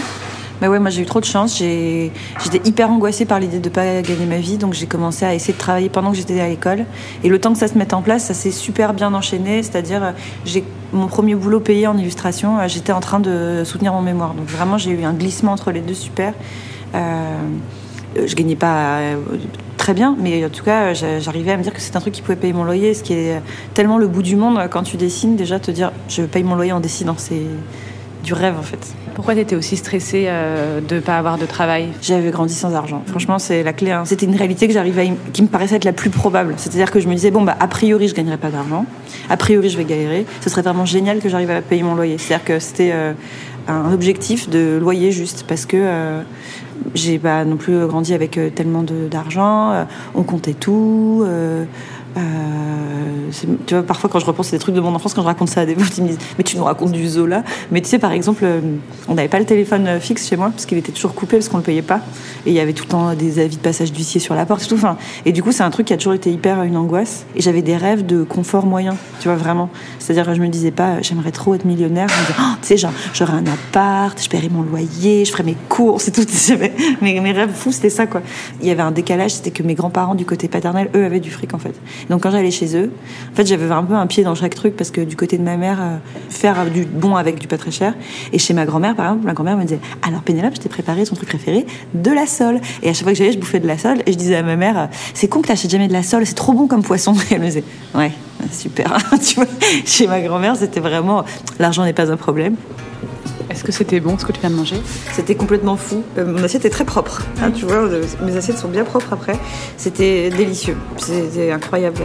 Bah 0.62 0.70
ouais, 0.70 0.80
moi 0.80 0.92
j'ai 0.92 1.02
eu 1.02 1.06
trop 1.06 1.20
de 1.20 1.26
chance. 1.26 1.58
J'étais 1.58 2.62
hyper 2.66 2.92
angoissée 2.92 3.26
par 3.26 3.40
l'idée 3.40 3.58
de 3.60 3.70
pas 3.70 4.02
gagner 4.04 4.28
ma 4.28 4.38
vie, 4.38 4.58
donc 4.58 4.74
j'ai 4.74 4.86
commencé 4.86 5.26
à 5.26 5.34
essayer 5.34 5.54
de 5.54 5.58
travailler 5.58 5.90
pendant 5.90 6.12
que 6.12 6.18
j'étais 6.18 6.40
à 6.40 6.48
l'école. 6.48 6.86
Et 7.24 7.30
le 7.30 7.40
temps 7.40 7.52
que 7.52 7.58
ça 7.58 7.68
se 7.68 7.76
mette 7.78 7.94
en 7.94 8.04
place, 8.04 8.26
ça 8.26 8.36
s'est 8.36 8.52
super 8.52 8.94
bien 8.94 9.12
enchaîné. 9.16 9.64
C'est-à-dire, 9.64 10.14
j'ai 10.46 10.64
mon 10.94 11.08
premier 11.08 11.34
boulot 11.34 11.62
payé 11.62 11.88
en 11.88 11.98
illustration. 11.98 12.60
euh, 12.60 12.68
J'étais 12.68 12.92
en 12.92 13.00
train 13.00 13.20
de 13.20 13.64
soutenir 13.66 13.92
mon 13.94 14.04
mémoire, 14.04 14.36
donc 14.36 14.46
vraiment 14.46 14.78
j'ai 14.78 14.92
eu 14.92 15.04
un 15.04 15.14
glissement 15.14 15.54
entre 15.54 15.72
les 15.72 15.80
deux 15.82 15.96
super. 15.96 16.34
Euh, 16.94 17.00
euh, 18.18 18.28
je 18.28 18.36
gagnais 18.36 18.56
pas 18.58 18.98
euh, 19.00 19.16
très 19.78 19.96
bien, 19.96 20.16
mais 20.20 20.46
en 20.46 20.50
tout 20.50 20.64
cas, 20.64 20.94
j'a- 20.94 21.20
j'arrivais 21.20 21.54
à 21.54 21.58
me 21.58 21.64
dire 21.64 21.74
que 21.74 21.82
c'est 21.82 21.96
un 21.96 22.02
truc 22.02 22.14
qui 22.14 22.22
pouvait 22.22 22.36
payer 22.36 22.54
mon 22.54 22.66
loyer, 22.66 22.94
ce 22.94 23.02
qui 23.02 23.14
est 23.14 23.42
tellement 23.74 23.98
le 23.98 24.08
bout 24.08 24.22
du 24.22 24.36
monde 24.36 24.60
quand 24.70 24.84
tu 24.84 24.98
dessines. 24.98 25.36
Déjà, 25.38 25.60
te 25.60 25.72
dire, 25.72 25.92
je 26.08 26.22
paye 26.22 26.44
mon 26.44 26.54
loyer 26.56 26.74
en 26.74 26.82
dessinant, 26.82 27.16
c'est 27.18 27.42
du 28.24 28.34
rêve 28.34 28.56
en 28.60 28.62
fait. 28.64 28.94
Pourquoi 29.16 29.36
t'étais 29.36 29.56
aussi 29.56 29.76
stressée 29.78 30.26
euh, 30.28 30.80
de 30.82 31.00
pas 31.00 31.18
avoir 31.18 31.38
de 31.38 31.46
travail? 31.46 31.90
J'avais 32.02 32.32
grandi 32.32 32.54
sans 32.54 32.74
argent. 32.76 33.04
Franchement, 33.08 33.40
c'est 33.40 33.62
la 33.64 33.74
clé. 33.74 33.92
hein. 33.92 34.04
C'était 34.06 34.26
une 34.26 34.36
réalité 34.36 34.68
que 34.68 34.74
j'arrivais, 34.74 35.12
qui 35.34 35.42
me 35.42 35.48
paraissait 35.48 35.76
être 35.76 35.86
la 35.86 35.94
plus 35.94 36.10
probable. 36.10 36.54
C'est-à-dire 36.58 36.92
que 36.92 37.00
je 37.00 37.08
me 37.08 37.14
disais 37.16 37.32
bon 37.32 37.42
bah 37.42 37.56
a 37.60 37.68
priori 37.68 38.08
je 38.08 38.16
gagnerai 38.16 38.38
pas 38.38 38.50
d'argent, 38.50 38.86
a 39.30 39.38
priori 39.38 39.70
je 39.70 39.78
vais 39.78 39.84
galérer. 39.86 40.26
Ce 40.42 40.50
serait 40.50 40.62
vraiment 40.62 40.86
génial 40.86 41.20
que 41.20 41.30
j'arrive 41.30 41.52
à 41.52 41.62
payer 41.62 41.84
mon 41.84 41.96
loyer. 41.96 42.18
C'est-à-dire 42.18 42.46
que 42.46 42.60
c'était 42.60 42.92
euh, 42.94 43.14
un 43.68 43.92
objectif 43.94 44.50
de 44.50 44.78
loyer 44.82 45.12
juste 45.12 45.46
parce 45.48 45.66
que 45.66 45.78
euh, 45.80 46.22
j'ai 46.96 47.20
pas 47.20 47.44
non 47.46 47.58
plus 47.58 47.86
grandi 47.86 48.14
avec 48.14 48.38
euh, 48.38 48.50
tellement 48.50 48.84
de- 48.84 49.08
d'argent. 49.10 49.86
on 50.16 50.24
comptait 50.24 50.54
tout. 50.54 51.26
Euh, 52.18 53.32
tu 53.66 53.74
vois, 53.74 53.84
parfois 53.84 54.10
quand 54.10 54.20
je 54.20 54.26
repense 54.26 54.50
à 54.50 54.52
des 54.52 54.60
trucs 54.60 54.76
de 54.76 54.82
mon 54.82 54.94
enfance, 54.96 55.14
quand 55.14 55.22
je 55.22 55.28
raconte 55.28 55.50
ça 55.50 55.62
à 55.62 55.66
des 55.66 55.76
potes, 55.76 55.98
ils 55.98 56.04
me 56.04 56.10
disent 56.10 56.20
Mais 56.38 56.44
tu 56.44 56.58
nous 56.58 56.64
racontes 56.64 56.92
du 56.92 57.08
Zola. 57.08 57.44
Mais 57.72 57.82
tu 57.82 57.90
sais, 57.90 58.00
par 58.00 58.12
exemple, 58.12 58.44
euh, 58.44 58.62
on 59.08 59.16
n'avait 59.16 59.28
pas 59.28 59.40
le 59.40 59.46
téléphone 59.46 59.88
euh, 59.88 60.00
fixe 60.00 60.28
chez 60.28 60.38
moi, 60.38 60.50
parce 60.50 60.66
qu'il 60.66 60.78
était 60.78 60.92
toujours 60.92 61.14
coupé, 61.14 61.38
parce 61.38 61.50
qu'on 61.50 61.58
ne 61.58 61.62
le 61.62 61.66
payait 61.66 61.82
pas. 61.82 62.02
Et 62.46 62.50
il 62.50 62.54
y 62.54 62.60
avait 62.60 62.74
tout 62.74 62.86
le 62.86 62.90
temps 62.90 63.14
des 63.14 63.40
avis 63.40 63.58
de 63.58 63.62
passage 63.62 63.92
d'huissier 63.92 64.20
sur 64.20 64.34
la 64.34 64.46
porte 64.46 64.62
et 65.26 65.32
du 65.32 65.44
coup, 65.44 65.52
c'est 65.52 65.64
un 65.64 65.70
truc 65.70 65.88
qui 65.88 65.94
a 65.94 65.98
toujours 65.98 66.14
été 66.14 66.32
hyper 66.32 66.64
une 66.64 66.78
angoisse. 66.78 67.26
Et 67.36 67.42
j'avais 67.42 67.62
des 67.62 67.76
rêves 67.76 68.06
de 68.06 68.24
confort 68.24 68.66
moyen, 68.66 68.96
tu 69.20 69.28
vois, 69.28 69.38
vraiment. 69.38 69.70
C'est-à-dire 70.00 70.26
que 70.26 70.34
je 70.34 70.42
me 70.42 70.48
disais 70.48 70.72
pas, 70.72 71.02
j'aimerais 71.02 71.32
trop 71.32 71.56
être 71.56 71.66
millionnaire. 71.66 72.08
Je 72.10 72.16
me 72.16 72.22
disais, 72.22 72.40
Oh, 72.40 72.56
tu 72.62 72.78
sais, 72.78 72.88
j'aurais 73.14 73.34
un 73.34 73.46
appart, 73.48 74.22
je 74.22 74.30
paierais 74.30 74.50
mon 74.50 74.62
loyer, 74.62 75.26
je 75.26 75.32
ferais 75.32 75.44
mes 75.44 75.58
courses 75.70 76.08
et 76.08 76.12
tout. 76.12 76.22
Mes, 77.02 77.20
mes 77.20 77.32
rêves 77.32 77.52
fous, 77.54 77.72
c'était 77.72 77.90
ça, 77.90 78.08
quoi. 78.08 78.22
Il 78.62 78.68
y 78.68 78.72
avait 78.72 78.82
un 78.82 78.92
décalage, 78.92 79.32
c'était 79.32 79.52
que 79.52 79.64
mes 79.64 79.74
grands-parents 79.74 80.16
du 80.16 80.26
côté 80.26 80.48
paternel, 80.48 80.90
eux, 80.96 81.06
avaient 81.06 81.20
du 81.20 81.32
fric, 81.32 81.54
en 81.54 81.60
fait. 81.60 81.74
Donc 82.10 82.24
quand 82.24 82.32
j'allais 82.32 82.52
chez 82.52 82.76
eux, 82.78 82.92
en 83.32 83.36
fait, 83.36 83.46
j'avais 83.46 83.70
un 83.72 83.84
peu 83.84 83.94
un 83.94 84.08
pied 84.08 84.24
dans 84.24 84.36
chaque 84.36 84.56
truc 84.56 84.76
parce 84.76 84.92
que 84.92 85.02
du 85.02 85.16
côté 85.16 85.38
de 85.38 85.44
ma 85.44 85.58
mère, 85.58 85.80
euh, 85.82 85.98
faire 86.30 86.70
du 86.70 86.86
bon 86.86 87.16
avec 87.16 87.40
du 87.40 87.48
pas 87.48 87.58
très 87.58 87.72
cher. 87.72 87.94
Et 88.34 88.40
chez 88.40 88.54
ma 88.54 88.66
grand-mère, 88.66 88.96
par 88.96 89.08
exemple, 89.08 89.26
ma 89.26 89.34
grand-mère 89.34 89.58
me 89.58 89.64
disait 89.64 89.80
Alors 90.02 90.22
Pénélope, 90.22 90.56
je 90.56 90.62
t'ai 90.62 90.70
préparé 90.70 91.04
ton 91.06 91.16
truc 91.16 91.30
préféré, 91.30 91.66
de 91.94 92.12
la 92.12 92.26
sole. 92.26 92.60
Et 92.84 92.90
à 92.90 92.94
chaque 92.94 93.04
fois 93.04 93.12
que 93.12 93.18
j'allais, 93.18 93.32
je 93.32 93.40
bouffais 93.40 93.60
de 93.60 93.68
la 93.68 93.78
sole 93.78 94.00
et 94.06 94.12
je 94.12 94.18
disais 94.18 94.36
à 94.36 94.44
ma 94.44 94.56
mère 94.56 94.90
C'est 95.14 95.28
con 95.28 95.42
que 95.42 95.48
t'achètes 95.48 95.72
jamais 95.72 95.88
de 95.88 95.94
la 95.94 96.04
sole, 96.04 96.26
c'est 96.26 96.34
trop 96.34 96.54
bon 96.54 96.68
comme 96.68 96.84
poisson. 96.84 97.14
Et 97.32 97.36
elle 97.36 97.42
me 97.42 97.46
disait 97.46 97.64
Ouais, 97.96 98.12
super. 98.52 98.98
tu 99.26 99.36
vois, 99.36 99.46
chez 99.86 100.08
ma 100.08 100.20
grand-mère, 100.22 100.56
c'était 100.56 100.80
vraiment 100.80 101.24
l'argent 101.60 101.84
n'est 101.84 101.94
pas 101.94 102.12
un 102.12 102.18
problème. 102.18 102.56
Est-ce 103.50 103.64
que 103.64 103.72
c'était 103.72 104.00
bon 104.00 104.18
ce 104.18 104.26
que 104.26 104.32
tu 104.32 104.40
viens 104.40 104.50
de 104.50 104.56
manger? 104.56 104.78
C'était 105.12 105.36
complètement 105.36 105.76
fou. 105.76 106.04
Euh, 106.18 106.26
mon 106.26 106.42
assiette 106.44 106.64
est 106.66 106.70
très 106.70 106.86
propre. 106.86 107.22
hein, 107.42 107.52
tu 107.52 107.66
vois, 107.66 107.88
mes 108.24 108.36
assiettes 108.38 108.58
sont 108.58 108.70
bien 108.70 108.86
propres 108.86 109.12
après. 109.12 109.38
C'était 109.78 110.30
délicieux. 110.30 110.78
C'était 110.98 111.52
incroyable. 111.52 112.00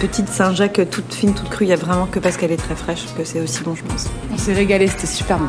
Petite 0.00 0.28
Saint-Jacques 0.28 0.80
toute 0.90 1.12
fine, 1.12 1.34
toute 1.34 1.50
crue. 1.50 1.66
Il 1.66 1.68
y 1.68 1.72
a 1.72 1.76
vraiment 1.76 2.06
que 2.06 2.18
parce 2.18 2.36
qu'elle 2.38 2.52
est 2.52 2.56
très 2.56 2.74
fraîche 2.74 3.04
que 3.16 3.22
c'est 3.24 3.40
aussi 3.40 3.62
bon, 3.62 3.74
je 3.74 3.84
pense. 3.84 4.08
On 4.32 4.38
s'est 4.38 4.54
régalé, 4.54 4.86
c'était 4.88 5.06
super 5.06 5.38
bon. 5.38 5.44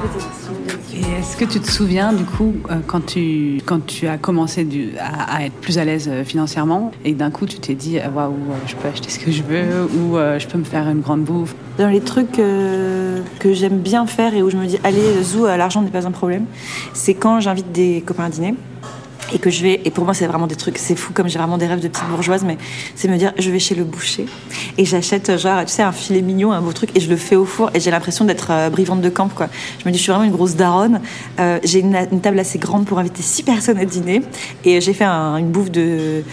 Et 0.94 1.20
est-ce 1.20 1.38
que 1.38 1.46
tu 1.46 1.62
te 1.62 1.72
souviens 1.72 2.12
du 2.12 2.26
coup 2.26 2.54
euh, 2.70 2.76
quand 2.86 3.06
tu 3.06 3.62
quand 3.66 3.84
tu 3.86 4.08
as 4.08 4.18
commencé 4.18 4.66
du, 4.66 4.90
à, 5.00 5.38
à 5.38 5.46
être 5.46 5.54
plus 5.54 5.78
à 5.78 5.86
l'aise 5.86 6.10
euh, 6.12 6.26
financièrement 6.26 6.92
et 7.06 7.14
d'un 7.14 7.32
coup 7.32 7.46
tu 7.46 7.60
t'es 7.60 7.76
dit 7.76 7.98
ah, 7.98 8.10
waouh 8.10 8.34
euh, 8.34 8.54
je 8.68 8.76
peux 8.76 8.90
acheter 8.90 9.10
ce 9.10 9.18
que 9.18 9.32
je 9.32 9.42
veux 9.42 9.88
ou 9.98 10.18
euh, 10.18 10.38
je 10.38 10.48
peux 10.48 10.58
me 10.58 10.66
faire 10.66 10.88
une 10.90 11.00
grande 11.00 11.24
bouffe? 11.24 11.56
Dans 11.78 11.88
les 11.88 12.02
trucs 12.02 12.38
euh, 12.40 13.22
que 13.40 13.54
j'aime 13.54 13.80
bien 13.80 14.06
faire 14.06 14.36
et 14.36 14.44
où 14.44 14.50
je 14.50 14.58
me 14.58 14.66
dis 14.66 14.80
allez 14.84 15.24
zou, 15.24 15.46
euh, 15.46 15.56
l'argent 15.56 15.82
n'est 15.82 15.90
pas 15.90 16.06
un 16.06 16.12
problème, 16.12 16.46
c'est 16.94 17.14
quand 17.14 17.40
j'invite 17.40 17.72
des 17.72 18.04
copains 18.06 18.26
à 18.26 18.30
dîner 18.30 18.54
et 19.34 19.40
que 19.40 19.50
je 19.50 19.64
vais 19.64 19.82
et 19.86 19.92
pour 19.92 20.06
moi 20.06 20.14
c'est 20.14 20.28
vraiment 20.28 20.48
des 20.48 20.56
trucs 20.56 20.78
c'est 20.78 20.96
fou 20.96 21.14
comme 21.14 21.28
j'ai 21.30 21.38
vraiment 21.40 21.58
des 21.58 21.68
rêves 21.68 21.80
de 21.80 21.88
petite 21.88 22.08
bourgeoise 22.10 22.44
mais 22.44 22.58
c'est 22.96 23.08
me 23.08 23.18
dire 23.18 23.34
je 23.38 23.50
vais 23.50 23.60
chez 23.60 23.76
le 23.76 23.84
boucher 23.84 24.26
et 24.78 24.86
j'achète 24.86 25.38
genre 25.38 25.64
tu 25.66 25.72
sais 25.72 25.84
un 25.84 25.92
filet 25.92 26.22
mignon 26.22 26.52
un 26.52 26.62
beau 26.62 26.74
truc 26.74 26.90
et 26.96 27.00
je 27.00 27.10
le 27.10 27.16
fais 27.18 27.36
au 27.36 27.46
four 27.46 27.70
et 27.74 27.80
j'ai 27.80 27.92
l'impression 27.92 28.26
d'être 28.26 28.48
euh, 28.52 28.70
brivante 28.70 29.02
de 29.02 29.10
camp 29.10 29.30
quoi. 29.30 29.48
Je 29.80 29.88
me 29.88 29.92
dis 29.92 29.98
je 29.98 30.04
suis 30.04 30.12
vraiment 30.12 30.26
une 30.26 30.32
grosse 30.32 30.56
daronne. 30.56 31.02
Euh, 31.40 31.60
j'ai 31.64 31.80
une, 31.80 31.96
table 32.22 32.40
assez 32.40 32.60
grande 32.60 32.86
pour 32.86 33.00
inviter 33.00 33.22
six 33.22 33.44
personnes 33.44 33.78
à 33.78 33.86
dîner 33.86 34.22
et 34.66 34.82
j'ai 34.82 34.94
fait 34.94 35.04
un- 35.06 35.38
une 35.38 35.50
bouffe 35.52 35.72
de 35.72 36.24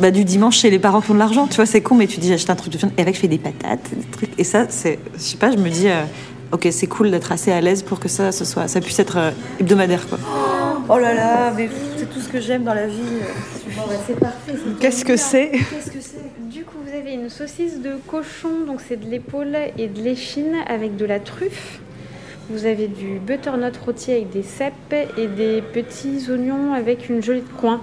bah, 0.00 0.10
du 0.10 0.24
dimanche 0.24 0.58
chez 0.58 0.70
les 0.70 0.78
parents 0.78 1.00
qui 1.00 1.10
ont 1.10 1.14
de 1.14 1.18
l'argent. 1.18 1.46
Tu 1.46 1.56
vois 1.56 1.66
c'est 1.66 1.80
con 1.80 1.94
mais 1.94 2.06
tu 2.06 2.18
dis 2.20 2.28
j'achète 2.28 2.50
un 2.50 2.56
truc 2.56 2.72
de 2.72 2.78
viande 2.78 2.92
et 2.98 3.02
avec 3.02 3.14
je 3.14 3.20
fais 3.20 3.28
des 3.28 3.38
patates 3.38 3.90
des 3.96 4.04
trucs 4.10 4.30
et 4.38 4.44
ça 4.44 4.66
c'est 4.68 4.98
je 5.14 5.20
sais 5.20 5.36
pas 5.36 5.50
je 5.50 5.56
me 5.56 5.68
dis 5.70 5.88
euh, 5.88 6.02
ok 6.52 6.68
c'est 6.70 6.86
cool 6.86 7.10
d'être 7.10 7.30
assez 7.32 7.52
à 7.52 7.60
l'aise 7.60 7.82
pour 7.82 8.00
que 8.00 8.08
ça 8.08 8.32
ce 8.32 8.44
soit 8.44 8.68
ça 8.68 8.80
puisse 8.80 8.98
être 8.98 9.32
hebdomadaire 9.60 10.06
quoi 10.08 10.18
oh 10.88 10.98
là 10.98 11.14
là 11.14 11.52
mais 11.56 11.68
c'est 11.96 12.08
tout 12.10 12.20
ce 12.20 12.28
que 12.28 12.40
j'aime 12.40 12.64
dans 12.64 12.74
la 12.74 12.86
vie 12.86 13.02
Bon, 13.76 13.82
bah, 13.86 13.94
c'est 14.06 14.18
parfait. 14.18 14.52
c'est 14.56 14.78
Qu'est-ce 14.80 15.04
que 15.04 15.16
c'est 15.16 15.50
Qu'est-ce 15.50 15.90
que 15.90 16.00
c'est 16.00 16.48
Du 16.48 16.64
coup, 16.64 16.76
vous 16.84 16.92
avez 16.96 17.12
une 17.12 17.28
saucisse 17.28 17.80
de 17.80 17.92
cochon, 18.08 18.64
donc 18.66 18.80
c'est 18.86 18.96
de 18.96 19.08
l'épaule 19.08 19.56
et 19.76 19.86
de 19.86 20.00
l'échine 20.00 20.54
avec 20.66 20.96
de 20.96 21.04
la 21.04 21.20
truffe. 21.20 21.80
Vous 22.50 22.64
avez 22.64 22.88
du 22.88 23.18
butternut 23.20 23.76
rôti 23.84 24.10
avec 24.10 24.30
des 24.30 24.42
cèpes 24.42 24.94
et 25.16 25.26
des 25.28 25.62
petits 25.62 26.26
oignons 26.30 26.72
avec 26.72 27.08
une 27.10 27.22
jolie 27.22 27.42
de 27.42 27.60
coin 27.60 27.80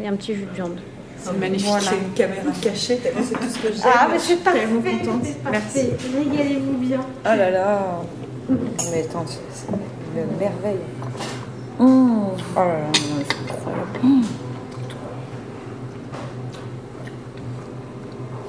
et 0.00 0.06
un 0.06 0.14
petit 0.14 0.34
jus 0.34 0.44
de 0.44 0.54
viande. 0.54 0.78
C'est 1.20 1.36
magnifique. 1.36 1.66
Voilà. 1.68 1.90
une 1.94 2.12
caméra 2.14 2.42
cachée 2.62 3.00
c'est 3.02 3.12
tout 3.12 3.48
ce 3.48 3.58
que 3.58 3.72
j'aime 3.72 3.82
Ah, 3.92 4.08
mais 4.12 4.18
c'est 4.20 4.36
parfait. 4.36 4.60
tellement 4.60 4.82
contente. 4.82 5.22
c'est 5.24 5.42
parfait. 5.42 5.90
Régalez-vous 6.16 6.76
bien. 6.78 7.00
Oh 7.00 7.28
là 7.36 7.50
là 7.50 8.02
Mais 8.92 9.00
attends, 9.02 9.24
c'est 9.26 9.38
c'est 9.52 10.20
une 10.20 10.36
merveille. 10.38 10.84
Oh 11.80 12.07
là 12.64 12.78
là, 12.78 12.86
c'est 12.94 13.40
incroyable. 13.52 14.24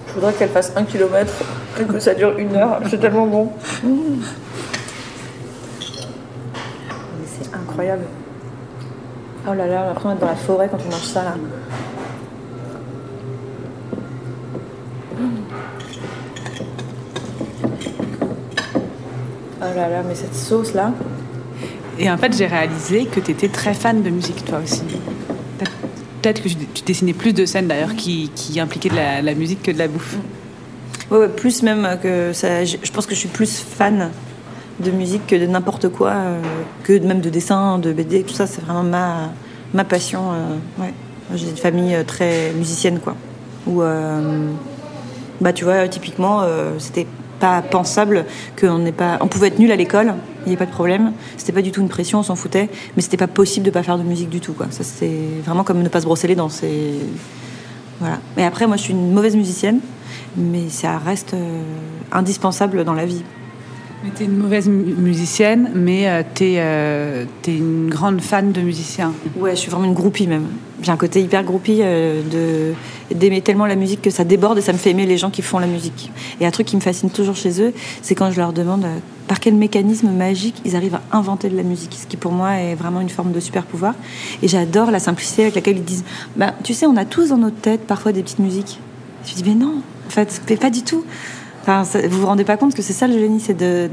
Je 0.08 0.14
voudrais 0.14 0.34
qu'elle 0.34 0.50
fasse 0.50 0.74
un 0.76 0.84
kilomètre 0.84 1.34
et 1.80 1.84
que 1.84 2.00
ça 2.00 2.14
dure 2.16 2.38
une 2.38 2.56
heure. 2.56 2.82
C'est 2.90 3.00
tellement 3.00 3.28
bon. 3.28 3.52
Mais 3.84 4.18
c'est 7.26 7.54
incroyable. 7.54 8.06
Oh 9.48 9.54
là 9.54 9.68
là, 9.68 9.82
on 9.82 9.84
a 9.84 9.88
l'impression 9.88 10.10
d'être 10.10 10.20
dans 10.20 10.28
la 10.28 10.36
forêt 10.36 10.70
quand 10.70 10.80
on 10.86 10.92
mange 10.92 11.04
ça 11.04 11.24
là. 11.24 11.36
Oh 19.62 19.76
là 19.76 19.90
là, 19.90 20.04
mais 20.08 20.16
cette 20.16 20.36
sauce 20.36 20.74
là. 20.74 20.92
Et 22.00 22.10
en 22.10 22.18
fait 22.18 22.36
j'ai 22.36 22.48
réalisé 22.48 23.06
que 23.06 23.20
tu 23.20 23.32
étais 23.32 23.50
très 23.50 23.74
fan 23.74 24.02
de 24.02 24.10
musique 24.10 24.46
toi 24.46 24.60
aussi. 24.64 24.84
Peut-être- 26.22 26.42
que 26.42 26.50
tu 26.50 26.84
dessinais 26.86 27.14
plus 27.14 27.34
de 27.34 27.46
scènes 27.46 27.68
d'ailleurs 27.68 27.96
qui, 27.96 28.30
impliquaient 28.60 28.90
de 28.90 28.96
la, 28.96 29.34
musique 29.36 29.64
que 29.64 29.72
de 29.72 29.78
la 29.78 29.88
bouffe. 29.88 30.18
Ouais, 31.12 31.18
ouais, 31.18 31.30
plus 31.30 31.64
même 31.64 31.98
que 32.02 32.34
ça. 32.34 32.66
Je 32.66 32.92
pense 32.92 33.06
que 33.06 33.16
je 33.16 33.20
suis 33.20 33.30
plus 33.30 33.60
fan 33.60 34.10
de 34.80 34.92
musique 34.92 35.28
que 35.28 35.36
de 35.36 35.46
n'importe 35.46 35.90
quoi, 35.90 36.12
euh, 36.12 36.42
que 36.84 36.98
même 37.00 37.22
de 37.22 37.30
dessin, 37.30 37.80
de 37.80 37.92
BD, 37.94 38.24
tout 38.24 38.34
ça. 38.34 38.48
C'est 38.48 38.62
vraiment 38.62 38.84
ma, 38.84 39.32
ma 39.74 39.84
passion. 39.84 40.32
euh, 40.32 40.84
ouais. 40.84 40.94
J'ai 41.36 41.50
une 41.50 41.58
famille 41.58 41.96
euh, 41.96 42.04
très 42.04 42.52
musicienne, 42.54 43.00
quoi. 43.00 43.16
Où, 43.68 43.82
bah, 45.42 45.54
tu 45.54 45.64
vois, 45.64 45.88
typiquement, 45.88 46.44
c'était 46.80 47.06
pas 47.40 47.62
pensable 47.62 48.26
qu'on 48.60 48.80
n'ait 48.80 48.92
pas. 48.92 49.18
On 49.22 49.28
pouvait 49.28 49.48
être 49.48 49.60
nul 49.60 49.72
à 49.72 49.76
l'école, 49.76 50.14
il 50.46 50.50
n'y 50.50 50.56
a 50.56 50.58
pas 50.58 50.66
de 50.66 50.72
problème. 50.72 51.14
C'était 51.38 51.52
pas 51.54 51.62
du 51.62 51.72
tout 51.72 51.82
une 51.82 51.90
pression, 51.90 52.20
on 52.20 52.24
s'en 52.24 52.36
foutait. 52.36 52.70
Mais 52.96 53.02
c'était 53.02 53.18
pas 53.18 53.28
possible 53.28 53.66
de 53.66 53.72
pas 53.72 53.84
faire 53.84 53.98
de 53.98 54.04
musique 54.04 54.30
du 54.30 54.40
tout, 54.40 54.54
quoi. 54.54 54.68
Ça, 54.72 54.84
c'est 54.84 55.12
vraiment 55.46 55.64
comme 55.64 55.82
ne 55.82 55.90
pas 55.90 56.02
se 56.02 56.06
brosser 56.06 56.28
les 56.28 56.36
dents. 56.36 56.50
C'est. 56.50 56.94
Voilà. 58.00 58.20
Et 58.38 58.44
après, 58.44 58.68
moi, 58.68 58.78
je 58.78 58.84
suis 58.84 58.94
une 58.94 59.12
mauvaise 59.14 59.36
musicienne, 59.36 59.80
mais 60.38 60.70
ça 60.70 60.98
reste 60.98 61.34
euh, 61.34 61.62
indispensable 62.12 62.84
dans 62.86 62.94
la 62.94 63.06
vie. 63.06 63.24
Mais 64.04 64.12
t'es 64.12 64.24
une 64.24 64.38
mauvaise 64.38 64.70
mu- 64.70 64.94
musicienne, 64.94 65.72
mais 65.76 66.08
euh, 66.08 66.24
t'es 66.34 66.56
euh, 66.60 67.26
t'es 67.42 67.58
une 67.58 67.90
grande 67.90 68.22
fan 68.22 68.54
de 68.54 68.62
musiciens. 68.62 69.12
Ouais, 69.38 69.52
je 69.52 69.56
suis 69.58 69.70
vraiment 69.70 69.86
une 69.88 69.94
groupie 69.94 70.28
même. 70.28 70.46
J'ai 70.82 70.92
un 70.92 70.98
côté 70.98 71.22
hyper 71.22 71.44
groupie 71.44 71.80
euh, 71.82 72.22
de 72.24 72.74
d'aimer 73.14 73.42
tellement 73.42 73.66
la 73.66 73.76
musique 73.76 74.02
que 74.02 74.12
ça 74.12 74.24
déborde 74.24 74.58
et 74.60 74.62
ça 74.62 74.72
me 74.72 74.78
fait 74.78 74.92
aimer 74.92 75.06
les 75.06 75.18
gens 75.18 75.30
qui 75.30 75.42
font 75.42 75.60
la 75.60 75.68
musique. 75.68 76.12
Et 76.40 76.46
un 76.46 76.52
truc 76.52 76.68
qui 76.68 76.76
me 76.76 76.82
fascine 76.82 77.10
toujours 77.10 77.36
chez 77.36 77.62
eux, 77.62 77.74
c'est 78.02 78.14
quand 78.16 78.30
je 78.32 78.38
leur 78.38 78.54
demande 78.54 78.86
euh, 78.86 78.98
par 79.28 79.40
quel 79.40 79.56
mécanisme 79.56 80.10
magique 80.12 80.56
ils 80.64 80.76
arrivent 80.76 80.96
à 81.12 81.18
inventer 81.18 81.50
de 81.50 81.58
la 81.58 81.64
musique, 81.64 81.98
ce 82.00 82.06
qui 82.08 82.16
pour 82.18 82.32
moi 82.32 82.52
est 82.54 82.76
vraiment 82.76 83.02
une 83.02 83.10
forme 83.10 83.32
de 83.32 83.40
super 83.40 83.64
pouvoir. 83.66 83.94
Et 84.42 84.48
j'adore 84.48 84.92
la 84.92 85.00
simplicité 85.00 85.42
avec 85.44 85.56
laquelle 85.56 85.78
ils 85.78 85.84
disent, 85.84 86.06
bah 86.38 86.54
tu 86.64 86.74
sais, 86.74 86.86
on 86.86 86.96
a 86.98 87.04
tous 87.06 87.30
dans 87.30 87.38
notre 87.38 87.58
tête 87.58 87.82
parfois 87.88 88.12
des 88.12 88.22
petites 88.24 88.40
musiques. 88.40 88.80
Je 89.26 89.34
dis 89.36 89.44
mais 89.46 89.56
non, 89.56 89.82
en 90.08 90.10
fait, 90.10 90.42
mais 90.50 90.56
pas 90.56 90.70
du 90.70 90.84
tout. 90.84 91.04
Enfin, 91.64 91.84
ça- 91.84 92.08
vous 92.08 92.22
vous 92.22 92.26
rendez 92.28 92.46
pas 92.46 92.56
compte 92.58 92.74
que 92.74 92.82
c'est 92.82 92.94
ça 92.94 93.08
le 93.08 93.20
génie, 93.20 93.40
c'est 93.42 93.54
de 93.58 93.90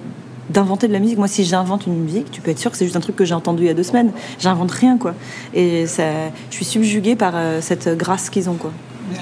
d'inventer 0.50 0.88
de 0.88 0.92
la 0.92 0.98
musique. 0.98 1.18
Moi, 1.18 1.28
si 1.28 1.44
j'invente 1.44 1.86
une 1.86 1.96
musique, 1.96 2.30
tu 2.30 2.40
peux 2.40 2.50
être 2.50 2.58
sûr 2.58 2.70
que 2.70 2.76
c'est 2.76 2.84
juste 2.84 2.96
un 2.96 3.00
truc 3.00 3.16
que 3.16 3.24
j'ai 3.24 3.34
entendu 3.34 3.64
il 3.64 3.66
y 3.66 3.70
a 3.70 3.74
deux 3.74 3.82
semaines. 3.82 4.12
J'invente 4.38 4.70
rien, 4.70 4.98
quoi. 4.98 5.14
Et 5.54 5.86
ça, 5.86 6.04
je 6.50 6.54
suis 6.54 6.64
subjuguée 6.64 7.16
par 7.16 7.32
euh, 7.34 7.60
cette 7.60 7.88
grâce 7.96 8.30
qu'ils 8.30 8.48
ont, 8.48 8.54
quoi. 8.54 8.72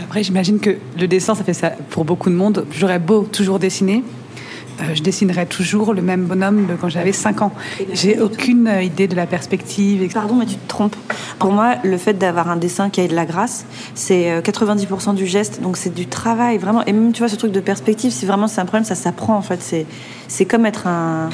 Après, 0.03 0.23
j'imagine 0.23 0.61
que 0.61 0.77
le 0.99 1.07
dessin, 1.07 1.35
ça 1.35 1.45
fait 1.45 1.55
ça 1.55 1.73
pour 1.91 2.05
beaucoup 2.05 2.31
de 2.31 2.35
monde. 2.35 2.67
J'aurais 2.71 2.99
beau 2.99 3.23
toujours 3.31 3.59
dessiner, 3.59 4.03
je 4.95 5.03
dessinerais 5.03 5.47
toujours 5.47 5.95
le 5.95 6.03
même 6.03 6.25
bonhomme 6.25 6.67
de 6.67 6.75
quand 6.75 6.89
j'avais 6.89 7.13
5 7.13 7.43
ans. 7.43 7.53
J'ai 7.93 8.21
aucune 8.21 8.67
euh, 8.69 8.83
idée 8.83 9.09
de 9.09 9.15
la 9.15 9.27
perspective. 9.27 10.13
Pardon, 10.13 10.35
mais 10.35 10.47
tu 10.47 10.57
te 10.57 10.69
trompes. 10.69 10.97
Pour 11.39 11.53
moi, 11.53 11.77
le 11.85 11.97
fait 11.97 12.15
d'avoir 12.15 12.51
un 12.51 12.57
dessin 12.57 12.91
qui 12.91 13.01
a 13.01 13.09
de 13.09 13.15
la 13.15 13.27
grâce, 13.27 13.67
c'est 13.95 14.31
euh, 14.31 14.41
90% 14.41 15.15
du 15.15 15.27
geste, 15.27 15.63
donc 15.63 15.77
c'est 15.77 15.95
du 15.95 16.07
travail, 16.07 16.59
vraiment. 16.59 16.85
Et 16.87 16.93
même, 16.93 17.13
tu 17.13 17.21
vois, 17.21 17.29
ce 17.29 17.37
truc 17.37 17.53
de 17.53 17.61
perspective, 17.61 18.11
si 18.11 18.27
vraiment 18.27 18.49
c'est 18.49 18.61
un 18.61 18.67
problème, 18.67 18.85
ça 18.85 18.95
s'apprend, 18.95 19.37
en 19.37 19.43
fait. 19.43 19.63
C'est, 19.63 19.87
c'est 20.29 20.45
comme 20.45 20.67
être 20.67 20.87
un. 20.87 21.31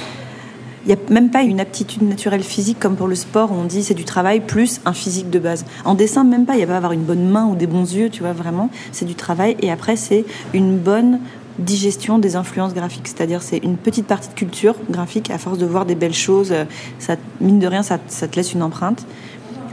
Il 0.86 0.88
n'y 0.88 0.94
a 0.94 1.10
même 1.10 1.30
pas 1.30 1.42
une 1.42 1.60
aptitude 1.60 2.00
naturelle 2.02 2.42
physique 2.42 2.78
comme 2.80 2.96
pour 2.96 3.06
le 3.06 3.14
sport 3.14 3.52
où 3.52 3.54
on 3.54 3.64
dit 3.64 3.82
c'est 3.82 3.92
du 3.92 4.04
travail 4.04 4.40
plus 4.40 4.80
un 4.86 4.94
physique 4.94 5.28
de 5.28 5.38
base. 5.38 5.66
En 5.84 5.94
dessin, 5.94 6.24
même 6.24 6.46
pas. 6.46 6.54
Il 6.54 6.56
n'y 6.56 6.62
a 6.62 6.66
pas 6.66 6.72
à 6.72 6.76
avoir 6.78 6.92
une 6.92 7.02
bonne 7.02 7.28
main 7.28 7.44
ou 7.44 7.54
des 7.54 7.66
bons 7.66 7.94
yeux, 7.94 8.08
tu 8.08 8.22
vois, 8.22 8.32
vraiment. 8.32 8.70
C'est 8.90 9.04
du 9.04 9.14
travail. 9.14 9.58
Et 9.60 9.70
après, 9.70 9.96
c'est 9.96 10.24
une 10.54 10.78
bonne 10.78 11.20
digestion 11.60 12.18
des 12.18 12.36
influences 12.36 12.74
graphiques. 12.74 13.08
C'est-à-dire, 13.08 13.42
c'est 13.42 13.58
une 13.58 13.76
petite 13.76 14.06
partie 14.06 14.28
de 14.28 14.34
culture 14.34 14.74
graphique. 14.90 15.30
À 15.30 15.38
force 15.38 15.58
de 15.58 15.66
voir 15.66 15.86
des 15.86 15.94
belles 15.94 16.14
choses, 16.14 16.52
euh, 16.52 16.64
ça, 16.98 17.16
mine 17.40 17.58
de 17.58 17.66
rien, 17.66 17.82
ça, 17.82 17.98
te 17.98 18.36
laisse 18.36 18.52
une 18.52 18.62
empreinte. 18.62 19.06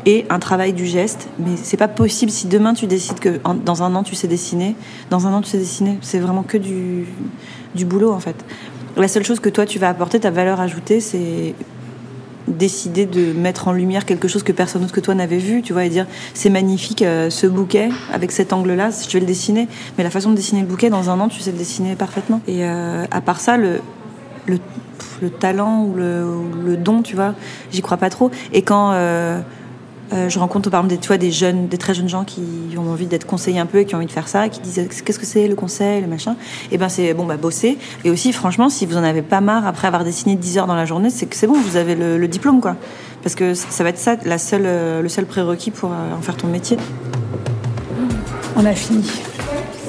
Et 0.05 0.25
un 0.29 0.39
travail 0.39 0.73
du 0.73 0.85
geste. 0.85 1.27
Mais 1.39 1.57
c'est 1.61 1.77
pas 1.77 1.87
possible 1.87 2.31
si 2.31 2.47
demain 2.47 2.73
tu 2.73 2.87
décides 2.87 3.19
que 3.19 3.39
dans 3.65 3.83
un 3.83 3.93
an 3.95 4.03
tu 4.03 4.15
sais 4.15 4.27
dessiner. 4.27 4.75
Dans 5.09 5.27
un 5.27 5.33
an 5.33 5.41
tu 5.41 5.49
sais 5.49 5.57
dessiner. 5.57 5.97
C'est 6.01 6.19
vraiment 6.19 6.43
que 6.43 6.57
du, 6.57 7.05
du 7.75 7.85
boulot, 7.85 8.13
en 8.13 8.19
fait. 8.19 8.35
La 8.95 9.07
seule 9.07 9.23
chose 9.23 9.39
que 9.39 9.49
toi 9.49 9.65
tu 9.65 9.79
vas 9.79 9.89
apporter, 9.89 10.19
ta 10.19 10.31
valeur 10.31 10.59
ajoutée, 10.59 11.01
c'est 11.01 11.53
décider 12.47 13.05
de 13.05 13.33
mettre 13.33 13.67
en 13.67 13.73
lumière 13.73 14.05
quelque 14.05 14.27
chose 14.27 14.43
que 14.43 14.51
personne 14.51 14.81
d'autre 14.81 14.93
que 14.93 14.99
toi 14.99 15.15
n'avait 15.15 15.37
vu, 15.37 15.61
tu 15.61 15.73
vois, 15.73 15.85
et 15.85 15.89
dire 15.89 16.05
c'est 16.33 16.49
magnifique 16.49 17.01
euh, 17.01 17.29
ce 17.29 17.47
bouquet 17.47 17.89
avec 18.13 18.31
cet 18.31 18.53
angle-là, 18.53 18.89
je 18.89 19.13
vais 19.13 19.19
le 19.19 19.25
dessiner. 19.25 19.67
Mais 19.97 20.03
la 20.03 20.09
façon 20.09 20.31
de 20.31 20.35
dessiner 20.35 20.61
le 20.61 20.67
bouquet 20.67 20.89
dans 20.89 21.09
un 21.09 21.19
an, 21.19 21.27
tu 21.27 21.39
sais 21.39 21.51
le 21.51 21.57
dessiner 21.57 21.95
parfaitement. 21.95 22.41
Et 22.47 22.63
euh, 22.63 23.05
à 23.11 23.21
part 23.21 23.39
ça, 23.39 23.57
le, 23.57 23.81
le, 24.47 24.59
talent 25.29 25.83
ou 25.83 25.93
le, 25.95 26.25
ou 26.25 26.65
le 26.65 26.77
don, 26.77 27.01
tu 27.01 27.15
vois, 27.15 27.33
j'y 27.71 27.81
crois 27.81 27.97
pas 27.97 28.09
trop. 28.09 28.31
Et 28.53 28.61
quand 28.61 28.91
euh, 28.93 29.41
euh, 30.13 30.29
je 30.29 30.39
rencontre 30.39 30.69
par 30.69 30.79
exemple 30.79 30.95
des, 30.95 31.01
tu 31.01 31.07
vois, 31.07 31.17
des 31.17 31.31
jeunes, 31.31 31.67
des 31.67 31.77
très 31.77 31.93
jeunes 31.93 32.07
gens 32.07 32.23
qui 32.23 32.41
ont 32.77 32.89
envie 32.91 33.07
d'être 33.07 33.25
conseillés 33.25 33.59
un 33.59 33.65
peu 33.65 33.79
et 33.79 33.85
qui 33.85 33.95
ont 33.95 33.97
envie 33.97 34.07
de 34.07 34.11
faire 34.11 34.27
ça, 34.27 34.45
et 34.45 34.49
qui 34.49 34.61
disent 34.61 34.87
qu'est-ce 35.03 35.19
que 35.19 35.25
c'est 35.25 35.47
le 35.47 35.55
conseil, 35.55 36.01
le 36.01 36.07
machin? 36.07 36.35
Et 36.71 36.77
ben 36.77 36.89
c'est 36.89 37.13
bon 37.13 37.25
bah 37.25 37.37
bosser. 37.37 37.77
Et 38.03 38.09
aussi 38.09 38.31
franchement, 38.31 38.69
si 38.69 38.85
vous 38.85 38.97
en 38.97 39.03
avez 39.03 39.21
pas 39.21 39.41
marre 39.41 39.67
après 39.67 39.87
avoir 39.87 40.03
dessiné 40.03 40.35
10 40.35 40.59
heures 40.59 40.67
dans 40.67 40.75
la 40.75 40.85
journée, 40.85 41.09
c'est 41.09 41.25
que 41.25 41.35
c'est 41.35 41.47
bon, 41.47 41.59
vous 41.59 41.75
avez 41.75 41.95
le, 41.95 42.17
le 42.17 42.27
diplôme 42.27 42.61
quoi. 42.61 42.75
Parce 43.23 43.35
que 43.35 43.53
ça 43.53 43.83
va 43.83 43.89
être 43.89 43.97
ça 43.97 44.15
la 44.25 44.37
seule, 44.37 44.63
euh, 44.65 45.01
le 45.01 45.09
seul 45.09 45.25
prérequis 45.25 45.71
pour 45.71 45.91
euh, 45.91 46.15
en 46.17 46.21
faire 46.21 46.37
ton 46.37 46.47
métier. 46.47 46.77
On 48.55 48.65
a 48.65 48.73
fini. 48.73 49.05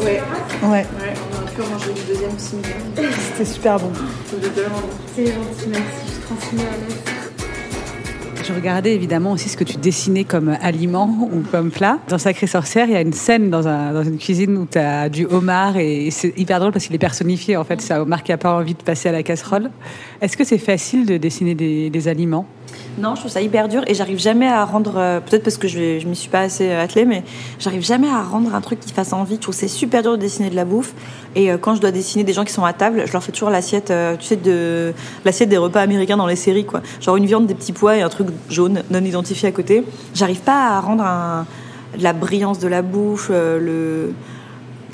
Ouais. 0.00 0.20
Ouais, 0.62 0.87
on 0.92 1.37
aurait 1.37 1.52
pu 1.54 1.60
manger 1.70 1.92
du 1.92 2.02
deuxième 2.12 2.38
simili. 2.38 2.68
c'était 3.30 3.44
super 3.44 3.78
bon. 3.78 3.92
C'est 4.28 5.26
gentil, 5.26 5.68
merci. 5.68 5.82
Je 6.06 6.26
transmets 6.26 6.62
à 6.62 6.76
l'aise. 6.76 7.17
Je 8.49 8.55
regardais 8.55 8.95
évidemment 8.95 9.33
aussi 9.33 9.50
ce 9.50 9.59
que 9.59 9.64
tu 9.64 9.76
dessinais 9.76 10.25
comme 10.25 10.57
aliment 10.62 11.28
ou 11.31 11.43
comme 11.50 11.71
plat. 11.71 11.99
Dans 12.09 12.17
Sacré 12.17 12.47
Sorcière, 12.47 12.87
il 12.87 12.93
y 12.93 12.97
a 12.97 13.02
une 13.02 13.12
scène 13.12 13.50
dans, 13.50 13.69
un, 13.69 13.93
dans 13.93 14.02
une 14.02 14.17
cuisine 14.17 14.57
où 14.57 14.64
tu 14.64 14.78
as 14.78 15.11
du 15.11 15.26
homard 15.26 15.76
et 15.76 16.11
c'est 16.11 16.33
hyper 16.38 16.59
drôle 16.59 16.73
parce 16.73 16.87
qu'il 16.87 16.95
est 16.95 16.99
personnifié. 16.99 17.59
En 17.59 17.64
fait, 17.64 17.83
c'est 17.83 17.93
un 17.93 18.00
homard 18.00 18.23
qui 18.23 18.31
n'a 18.31 18.38
pas 18.38 18.55
envie 18.55 18.73
de 18.73 18.83
passer 18.83 19.11
à 19.11 19.12
la 19.12 19.23
casserole. 19.23 19.71
Est-ce 20.23 20.38
que 20.38 20.45
c'est 20.45 20.57
facile 20.57 21.05
de 21.05 21.19
dessiner 21.19 21.55
des, 21.55 22.09
aliments? 22.09 22.47
Non, 22.99 23.14
je 23.14 23.21
trouve 23.21 23.31
ça 23.31 23.40
hyper 23.43 23.69
dur 23.69 23.83
et 23.87 23.95
j'arrive 23.95 24.19
jamais 24.19 24.49
à 24.49 24.64
rendre. 24.64 24.95
euh, 24.97 25.21
Peut-être 25.21 25.43
parce 25.45 25.57
que 25.57 25.69
je 25.69 26.02
ne 26.02 26.09
m'y 26.09 26.17
suis 26.17 26.28
pas 26.31 26.40
assez 26.40 26.69
euh, 26.69 26.83
attelée, 26.83 27.05
mais 27.05 27.23
j'arrive 27.59 27.85
jamais 27.85 28.09
à 28.09 28.23
rendre 28.23 28.55
un 28.55 28.61
truc 28.61 28.81
qui 28.81 28.93
fasse 28.93 29.12
envie. 29.12 29.37
Je 29.37 29.40
trouve 29.40 29.55
c'est 29.55 29.69
super 29.69 30.02
dur 30.02 30.12
de 30.12 30.17
dessiner 30.17 30.49
de 30.50 30.57
la 30.57 30.64
bouffe. 30.64 30.95
Et 31.35 31.50
euh, 31.50 31.59
quand 31.59 31.75
je 31.75 31.81
dois 31.81 31.90
dessiner 31.90 32.25
des 32.25 32.33
gens 32.33 32.45
qui 32.45 32.52
sont 32.52 32.64
à 32.64 32.73
table, 32.73 33.05
je 33.07 33.12
leur 33.12 33.23
fais 33.23 33.33
toujours 33.33 33.50
l'assiette, 33.50 33.93
tu 34.19 34.26
sais, 34.26 34.37
de 34.37 34.93
l'assiette 35.25 35.49
des 35.49 35.59
repas 35.59 35.81
américains 35.81 36.17
dans 36.17 36.26
les 36.26 36.37
séries, 36.37 36.64
quoi. 36.64 36.83
Genre 37.00 37.17
une 37.17 37.26
viande, 37.26 37.47
des 37.47 37.55
petits 37.55 37.73
pois 37.73 37.97
et 37.97 38.02
un 38.02 38.09
truc 38.09 38.28
jaune 38.50 38.83
non 38.90 39.04
identifié 39.04 39.49
à 39.49 39.52
côté. 39.52 39.85
J'arrive 40.14 40.40
pas 40.40 40.76
à 40.76 40.80
rendre 40.80 41.04
un, 41.04 41.47
la 41.99 42.12
brillance 42.12 42.59
de 42.59 42.68
la 42.68 42.83
bouffe, 42.83 43.28
euh, 43.30 43.59
le. 43.59 44.12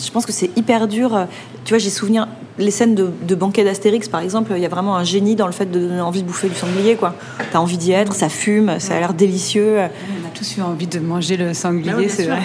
Je 0.04 0.10
pense 0.10 0.26
que 0.26 0.32
c'est 0.32 0.50
hyper 0.56 0.88
dur. 0.88 1.26
Tu 1.64 1.72
vois, 1.72 1.78
j'ai 1.78 1.90
souvenir 1.90 2.26
les 2.58 2.70
scènes 2.70 2.94
de, 2.94 3.10
de 3.22 3.34
banquet 3.34 3.64
d'Astérix, 3.64 4.08
par 4.08 4.20
exemple. 4.20 4.52
Il 4.56 4.60
y 4.60 4.66
a 4.66 4.68
vraiment 4.68 4.96
un 4.96 5.04
génie 5.04 5.36
dans 5.36 5.46
le 5.46 5.52
fait 5.52 5.66
de 5.66 5.78
donner 5.78 6.00
envie 6.00 6.22
de 6.22 6.26
bouffer 6.26 6.48
du 6.48 6.54
sanglier, 6.54 6.96
quoi. 6.96 7.14
T'as 7.52 7.58
envie 7.58 7.78
d'y 7.78 7.92
être, 7.92 8.12
ça 8.14 8.28
fume, 8.28 8.80
ça 8.80 8.96
a 8.96 8.98
l'air 8.98 9.14
délicieux. 9.14 9.76
On 9.78 10.26
a 10.26 10.30
tous 10.34 10.56
eu 10.56 10.62
envie 10.62 10.86
de 10.88 10.98
manger 10.98 11.36
le 11.36 11.54
sanglier, 11.54 12.08
c'est 12.08 12.26
vrai. 12.26 12.42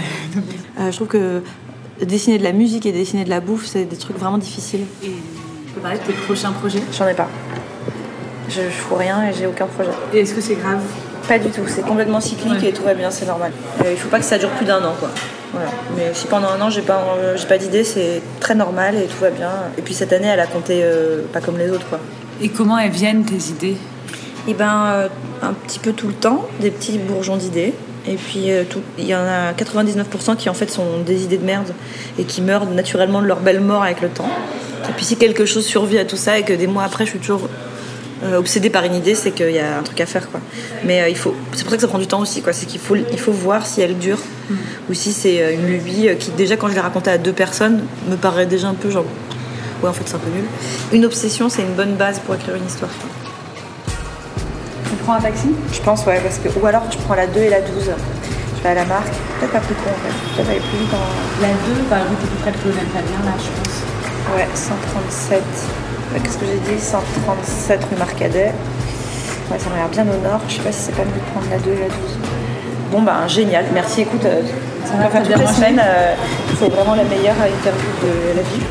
Euh, 0.80 0.92
je 0.92 0.96
trouve 0.96 1.08
que 1.08 1.42
dessiner 2.06 2.38
de 2.38 2.44
la 2.44 2.54
musique 2.54 2.86
et 2.86 2.92
dessiner 2.92 3.24
de 3.24 3.30
la 3.30 3.40
bouffe, 3.40 3.66
c'est 3.66 3.86
des 3.86 3.98
trucs 3.98 4.18
vraiment 4.18 4.38
difficiles. 4.38 4.86
Tu 5.02 5.74
peux 5.74 5.82
parler 5.82 5.98
de 5.98 6.04
tes 6.04 6.14
prochains 6.14 6.52
projets? 6.52 6.82
J'en 6.98 7.08
ai 7.08 7.14
pas. 7.14 7.28
Je, 8.50 8.62
je 8.62 8.70
fous 8.70 8.96
rien 8.96 9.28
et 9.28 9.34
j'ai 9.34 9.46
aucun 9.46 9.68
projet. 9.68 9.92
Et 10.14 10.22
est-ce 10.22 10.34
que 10.34 10.42
c'est 10.42 10.56
grave 10.56 10.82
Pas 11.28 11.38
du 11.38 11.50
tout, 11.50 11.62
c'est 11.68 11.84
complètement 11.86 12.20
cyclique 12.20 12.64
et 12.64 12.72
tout 12.72 12.84
va 12.84 12.96
bien, 12.96 13.12
c'est 13.12 13.28
normal. 13.28 13.52
Euh, 13.86 13.92
il 13.92 13.98
faut 13.98 14.10
pas 14.10 14.18
que 14.18 14.26
ça 14.26 14.38
dure 14.40 14.50
plus 14.52 14.66
d'un 14.66 14.84
an, 14.84 14.96
quoi. 15.00 15.10
Voilà. 15.54 15.70
Mais 15.96 16.12
si 16.14 16.28
pendant 16.28 16.50
un 16.50 16.62
an 16.62 16.70
j'ai 16.70 16.82
pas, 16.82 17.04
euh, 17.18 17.38
j'ai 17.38 17.48
pas 17.48 17.58
d'idée, 17.58 17.84
c'est 17.84 18.22
très 18.40 18.56
normal 18.56 18.96
et 18.96 19.06
tout 19.06 19.20
va 19.22 19.30
bien. 19.30 19.52
Et 19.78 19.82
puis 19.82 19.94
cette 19.94 20.14
année, 20.14 20.28
elle 20.28 20.40
a 20.40 20.48
compté 20.48 20.82
euh, 20.84 21.22
pas 21.32 21.42
comme 21.42 21.58
les 21.58 21.70
autres, 21.70 21.88
quoi. 21.90 22.00
Et 22.42 22.50
comment 22.50 22.78
elles 22.78 22.92
viennent 22.92 23.24
tes 23.24 23.52
idées? 23.52 23.78
Et 24.48 24.54
ben, 24.54 25.10
un 25.44 25.54
petit 25.54 25.78
peu 25.78 25.94
tout 25.94 26.08
le 26.08 26.14
temps, 26.14 26.48
des 26.60 26.72
petits 26.72 26.98
bourgeons 26.98 27.38
d'idées. 27.38 27.74
Et 28.08 28.16
puis, 28.16 28.48
il 28.98 29.06
y 29.06 29.14
en 29.14 29.20
a 29.20 29.52
99% 29.52 30.38
qui 30.38 30.50
en 30.50 30.54
fait 30.54 30.72
sont 30.72 31.02
des 31.06 31.26
idées 31.26 31.38
de 31.38 31.46
merde 31.46 31.74
et 32.18 32.24
qui 32.24 32.42
meurent 32.42 32.66
naturellement 32.66 33.22
de 33.22 33.28
leur 33.28 33.42
belle 33.42 33.60
mort 33.60 33.84
avec 33.84 34.02
le 34.02 34.08
temps. 34.08 34.30
Et 34.88 34.94
puis, 34.94 35.06
si 35.06 35.18
quelque 35.18 35.46
chose 35.46 35.66
survit 35.66 36.00
à 36.00 36.06
tout 36.06 36.16
ça 36.16 36.40
et 36.40 36.44
que 36.44 36.54
des 36.54 36.66
mois 36.66 36.84
après, 36.84 37.06
je 37.06 37.12
suis 37.12 37.20
toujours 37.20 37.50
euh, 38.24 38.38
obsédée 38.38 38.70
par 38.70 38.84
une 38.84 38.96
idée, 38.96 39.16
c'est 39.16 39.32
qu'il 39.32 39.52
y 39.52 39.60
a 39.60 39.78
un 39.78 39.84
truc 39.84 40.00
à 40.02 40.06
faire, 40.06 40.30
quoi. 40.30 40.40
Mais 40.84 41.02
euh, 41.02 41.10
il 41.10 41.18
faut, 41.18 41.34
c'est 41.54 41.64
pour 41.64 41.72
ça 41.72 41.78
que 41.78 41.82
ça 41.82 41.88
prend 41.88 42.00
du 42.00 42.08
temps 42.08 42.20
aussi, 42.20 42.42
quoi. 42.42 42.54
C'est 42.54 42.66
qu'il 42.66 42.80
faut, 42.80 42.96
il 42.96 43.20
faut 43.20 43.32
voir 43.32 43.66
si 43.66 43.82
elle 43.82 43.98
dure 43.98 44.20
ou 44.90 44.94
si 44.94 45.14
c'est 45.14 45.42
euh, 45.42 45.54
une 45.54 45.68
lubie 45.68 46.10
euh, 46.10 46.16
qui, 46.16 46.32
déjà, 46.32 46.58
quand 46.58 46.68
je 46.68 46.74
l'ai 46.74 46.80
racontée 46.80 47.12
à 47.12 47.18
deux 47.18 47.34
personnes, 47.34 47.84
me 48.10 48.16
paraît 48.16 48.46
déjà 48.46 48.68
un 48.68 48.74
peu 48.74 48.90
genre, 48.90 49.06
ouais, 49.84 49.90
en 49.90 49.94
fait, 49.94 50.04
c'est 50.06 50.16
un 50.16 50.20
peu 50.20 50.32
nul. 50.32 50.44
Une 50.92 51.06
obsession, 51.06 51.50
c'est 51.50 51.62
une 51.62 51.74
bonne 51.74 51.96
base 51.96 52.20
pour 52.20 52.36
écrire 52.36 52.56
une 52.56 52.66
histoire. 52.66 52.92
quoi. 52.92 53.10
Tu 54.90 54.96
prends 55.04 55.14
un 55.14 55.22
taxi 55.22 55.50
Je 55.72 55.82
pense, 55.82 56.06
ouais, 56.06 56.20
parce 56.22 56.40
que. 56.40 56.50
Ou 56.60 56.66
alors 56.66 56.84
je 56.92 56.98
prends 56.98 57.16
la 57.16 57.28
2 57.28 57.40
et 57.40 57.50
la 57.50 57.62
12. 57.62 57.72
Je 58.58 58.64
vais 58.64 58.70
à 58.70 58.74
la 58.74 58.86
marque. 58.86 59.08
Peut-être 59.40 59.54
pas 59.54 59.60
plus 59.60 59.76
con 59.76 59.90
en 59.90 60.08
fait. 60.08 60.36
Peut-être 60.36 60.50
aller 60.50 60.60
plus 60.60 60.80
vite 60.80 60.94
en. 60.94 61.42
La 61.42 61.50
2, 61.50 61.84
par 61.90 62.00
exemple, 62.00 62.22
c'est 62.22 62.42
près 62.42 62.52
de 62.52 62.58
Colonel 62.58 62.88
Fabien, 62.94 63.20
là, 63.26 63.34
je 63.38 63.50
pense. 63.62 64.36
Ouais, 64.36 64.48
137. 64.54 65.44
Ouais, 66.14 66.20
Qu'est-ce 66.24 66.38
que 66.38 66.46
j'ai 66.46 66.76
dit? 66.76 66.82
137 66.82 67.84
rue 67.92 67.98
Marcadet. 67.98 68.52
Ouais, 69.52 69.58
ça 69.60 69.70
m'a 69.70 69.78
l'air 69.78 69.90
bien 69.90 70.04
au 70.04 70.24
nord. 70.24 70.42
Je 70.48 70.56
sais 70.56 70.62
pas 70.62 70.72
si 70.72 70.80
c'est 70.84 70.96
pas 70.96 71.04
mieux 71.04 71.12
de 71.14 71.32
prendre 71.32 71.48
la 71.50 71.58
2 71.60 71.72
et 71.72 71.76
la 71.76 71.88
12. 71.88 71.96
Bon, 72.92 73.02
ben 73.04 73.28
génial. 73.28 73.66
Merci, 73.74 74.02
écoute. 74.02 74.26
euh, 74.26 74.42
on 74.94 74.98
va 74.98 75.10
faire 75.10 75.24
toutes 75.24 75.38
les 75.38 75.48
semaines. 75.54 75.82
euh, 75.84 76.16
c'est 76.60 76.70
vraiment 76.70 76.96
la 76.96 77.04
meilleure 77.04 77.36
interview 77.36 77.90
de 78.04 78.36
la 78.38 78.42
vie. 78.42 78.64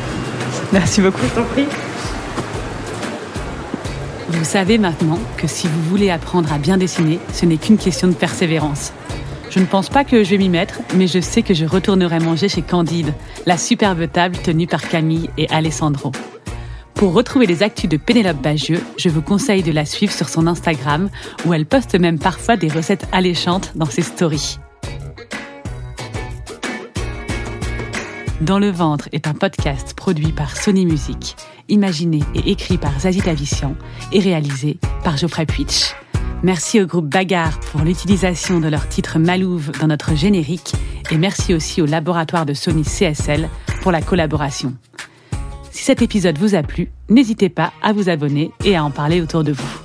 Merci 0.73 1.01
beaucoup. 1.01 1.21
Je 1.23 1.35
t'en 1.39 1.43
prie. 1.45 1.65
Vous 4.29 4.45
savez 4.45 4.77
maintenant 4.77 5.19
que 5.37 5.47
si 5.47 5.67
vous 5.67 5.81
voulez 5.89 6.09
apprendre 6.11 6.51
à 6.53 6.57
bien 6.57 6.77
dessiner, 6.77 7.19
ce 7.33 7.45
n'est 7.45 7.57
qu'une 7.57 7.77
question 7.77 8.07
de 8.07 8.13
persévérance. 8.13 8.93
Je 9.49 9.59
ne 9.59 9.65
pense 9.65 9.89
pas 9.89 10.03
que 10.03 10.23
je 10.23 10.29
vais 10.31 10.37
m'y 10.37 10.49
mettre, 10.49 10.75
mais 10.95 11.07
je 11.07 11.19
sais 11.19 11.41
que 11.41 11.53
je 11.55 11.65
retournerai 11.65 12.19
manger 12.19 12.47
chez 12.49 12.61
Candide, 12.61 13.13
la 13.47 13.57
superbe 13.57 14.05
table 14.11 14.37
tenue 14.37 14.67
par 14.67 14.87
Camille 14.87 15.29
et 15.37 15.47
Alessandro. 15.49 16.11
Pour 16.99 17.13
retrouver 17.13 17.45
les 17.45 17.63
actus 17.63 17.89
de 17.89 17.95
Pénélope 17.95 18.41
Bagieux, 18.41 18.83
je 18.97 19.07
vous 19.07 19.21
conseille 19.21 19.63
de 19.63 19.71
la 19.71 19.85
suivre 19.85 20.11
sur 20.11 20.27
son 20.27 20.47
Instagram, 20.47 21.09
où 21.45 21.53
elle 21.53 21.65
poste 21.65 21.97
même 21.97 22.19
parfois 22.19 22.57
des 22.57 22.67
recettes 22.67 23.07
alléchantes 23.13 23.71
dans 23.75 23.85
ses 23.85 24.01
stories. 24.01 24.59
Dans 28.41 28.59
le 28.59 28.69
ventre 28.69 29.07
est 29.13 29.27
un 29.27 29.33
podcast 29.33 29.93
produit 29.93 30.33
par 30.33 30.57
Sony 30.57 30.85
Music, 30.85 31.37
imaginé 31.69 32.19
et 32.35 32.51
écrit 32.51 32.77
par 32.77 32.99
Zazie 32.99 33.21
Tavissian 33.21 33.77
et 34.11 34.19
réalisé 34.19 34.77
par 35.05 35.15
Geoffrey 35.15 35.45
Puitch. 35.45 35.95
Merci 36.43 36.81
au 36.81 36.85
groupe 36.85 37.07
Bagarre 37.07 37.61
pour 37.61 37.79
l'utilisation 37.79 38.59
de 38.59 38.67
leur 38.67 38.89
titre 38.89 39.19
Malouve 39.19 39.71
dans 39.79 39.87
notre 39.87 40.17
générique 40.17 40.73
et 41.11 41.17
merci 41.17 41.53
aussi 41.53 41.81
au 41.81 41.85
laboratoire 41.85 42.45
de 42.45 42.53
Sony 42.53 42.83
CSL 42.83 43.47
pour 43.83 43.93
la 43.93 44.01
collaboration. 44.01 44.73
Si 45.71 45.83
cet 45.83 46.01
épisode 46.01 46.37
vous 46.37 46.55
a 46.55 46.63
plu, 46.63 46.91
n'hésitez 47.09 47.49
pas 47.49 47.71
à 47.81 47.93
vous 47.93 48.09
abonner 48.09 48.51
et 48.65 48.75
à 48.75 48.83
en 48.83 48.91
parler 48.91 49.21
autour 49.21 49.43
de 49.43 49.51
vous. 49.51 49.79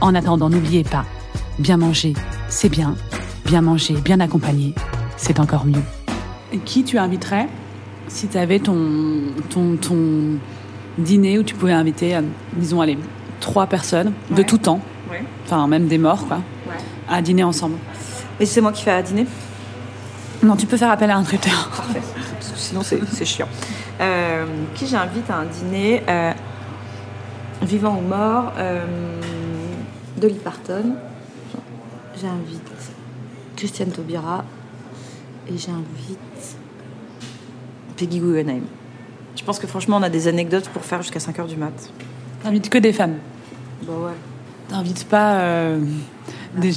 En 0.00 0.14
attendant, 0.14 0.50
n'oubliez 0.50 0.84
pas, 0.84 1.04
bien 1.58 1.76
manger, 1.76 2.14
c'est 2.48 2.68
bien. 2.68 2.94
Bien 3.44 3.60
manger, 3.60 3.94
bien 3.94 4.20
accompagné, 4.20 4.74
c'est 5.16 5.40
encore 5.40 5.64
mieux. 5.66 5.82
Et 6.52 6.58
qui 6.58 6.84
tu 6.84 6.98
inviterais 6.98 7.48
si 8.08 8.28
tu 8.28 8.36
avais 8.38 8.58
ton, 8.60 9.20
ton, 9.50 9.76
ton 9.76 10.38
dîner 10.98 11.38
où 11.38 11.42
tu 11.42 11.54
pouvais 11.54 11.72
inviter, 11.72 12.14
euh, 12.16 12.20
disons, 12.56 12.80
allez, 12.80 12.98
trois 13.40 13.66
personnes 13.66 14.12
de 14.30 14.42
tout 14.42 14.58
temps, 14.58 14.80
Ouais. 15.10 15.22
enfin 15.44 15.66
même 15.66 15.88
des 15.88 15.98
morts, 15.98 16.26
quoi, 16.26 16.38
Ouais. 16.68 16.74
à 17.08 17.20
dîner 17.22 17.42
ensemble? 17.44 17.76
Et 18.38 18.46
c'est 18.46 18.60
moi 18.60 18.72
qui 18.72 18.82
fais 18.82 18.90
à 18.92 19.02
dîner? 19.02 19.26
Non, 20.42 20.56
tu 20.56 20.66
peux 20.66 20.76
faire 20.76 20.90
appel 20.90 21.10
à 21.10 21.16
un 21.16 21.22
traiteur. 21.22 21.68
Parfait. 21.76 22.02
Sinon, 22.56 22.82
c'est 22.82 23.00
c'est 23.12 23.24
chiant. 23.24 23.48
Euh, 24.00 24.46
qui 24.74 24.86
j'invite 24.86 25.30
à 25.30 25.36
un 25.36 25.44
dîner 25.44 26.02
euh, 26.08 26.32
Vivant 27.62 27.96
ou 27.96 28.00
mort 28.00 28.52
euh, 28.58 28.84
Dolly 30.16 30.34
Parton. 30.34 30.96
J'invite 32.20 32.62
Christiane 33.56 33.90
Taubira. 33.90 34.44
Et 35.48 35.58
j'invite 35.58 36.56
Peggy 37.96 38.18
Guggenheim. 38.18 38.62
Je 39.36 39.44
pense 39.44 39.58
que 39.58 39.66
franchement, 39.66 39.96
on 39.98 40.02
a 40.02 40.08
des 40.08 40.28
anecdotes 40.28 40.68
pour 40.68 40.84
faire 40.84 41.02
jusqu'à 41.02 41.18
5h 41.18 41.46
du 41.46 41.56
mat. 41.56 41.72
T'invites 42.42 42.68
que 42.68 42.78
des 42.78 42.92
femmes. 42.92 43.16
Bah 43.82 43.92
ouais. 43.92 44.12
T'invites 44.68 45.04
pas 45.04 45.34
euh, 45.40 45.80
des, 46.56 46.72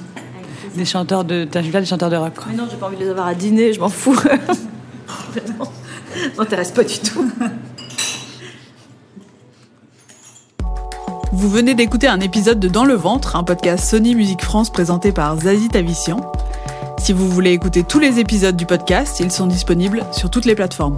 des 0.75 0.85
chanteurs 0.85 1.23
de. 1.23 1.45
T'invites 1.45 1.71
pas 1.71 1.79
des 1.79 1.85
chanteurs 1.85 2.09
de 2.09 2.15
rock, 2.15 2.33
quoi. 2.35 2.45
Mais 2.49 2.57
non, 2.57 2.67
j'ai 2.69 2.77
pas 2.77 2.87
envie 2.87 2.97
de 2.97 3.03
les 3.03 3.09
avoir 3.09 3.27
à 3.27 3.33
dîner, 3.33 3.73
je 3.73 3.79
m'en 3.79 3.89
fous. 3.89 4.19
m'intéresse 6.37 6.71
pas 6.71 6.83
du 6.83 6.99
tout. 6.99 7.31
Vous 11.31 11.49
venez 11.49 11.75
d'écouter 11.75 12.07
un 12.07 12.21
épisode 12.21 12.59
de 12.59 12.67
Dans 12.67 12.85
le 12.85 12.93
ventre, 12.93 13.35
un 13.35 13.43
podcast 13.43 13.85
Sony 13.85 14.15
Musique 14.15 14.41
France 14.41 14.71
présenté 14.71 15.11
par 15.11 15.37
Zazie 15.39 15.69
Tavissian. 15.69 16.31
Si 16.97 17.13
vous 17.13 17.29
voulez 17.29 17.51
écouter 17.51 17.83
tous 17.83 17.99
les 17.99 18.19
épisodes 18.19 18.55
du 18.55 18.65
podcast, 18.65 19.19
ils 19.19 19.31
sont 19.31 19.45
disponibles 19.45 20.05
sur 20.11 20.29
toutes 20.31 20.45
les 20.45 20.55
plateformes. 20.55 20.97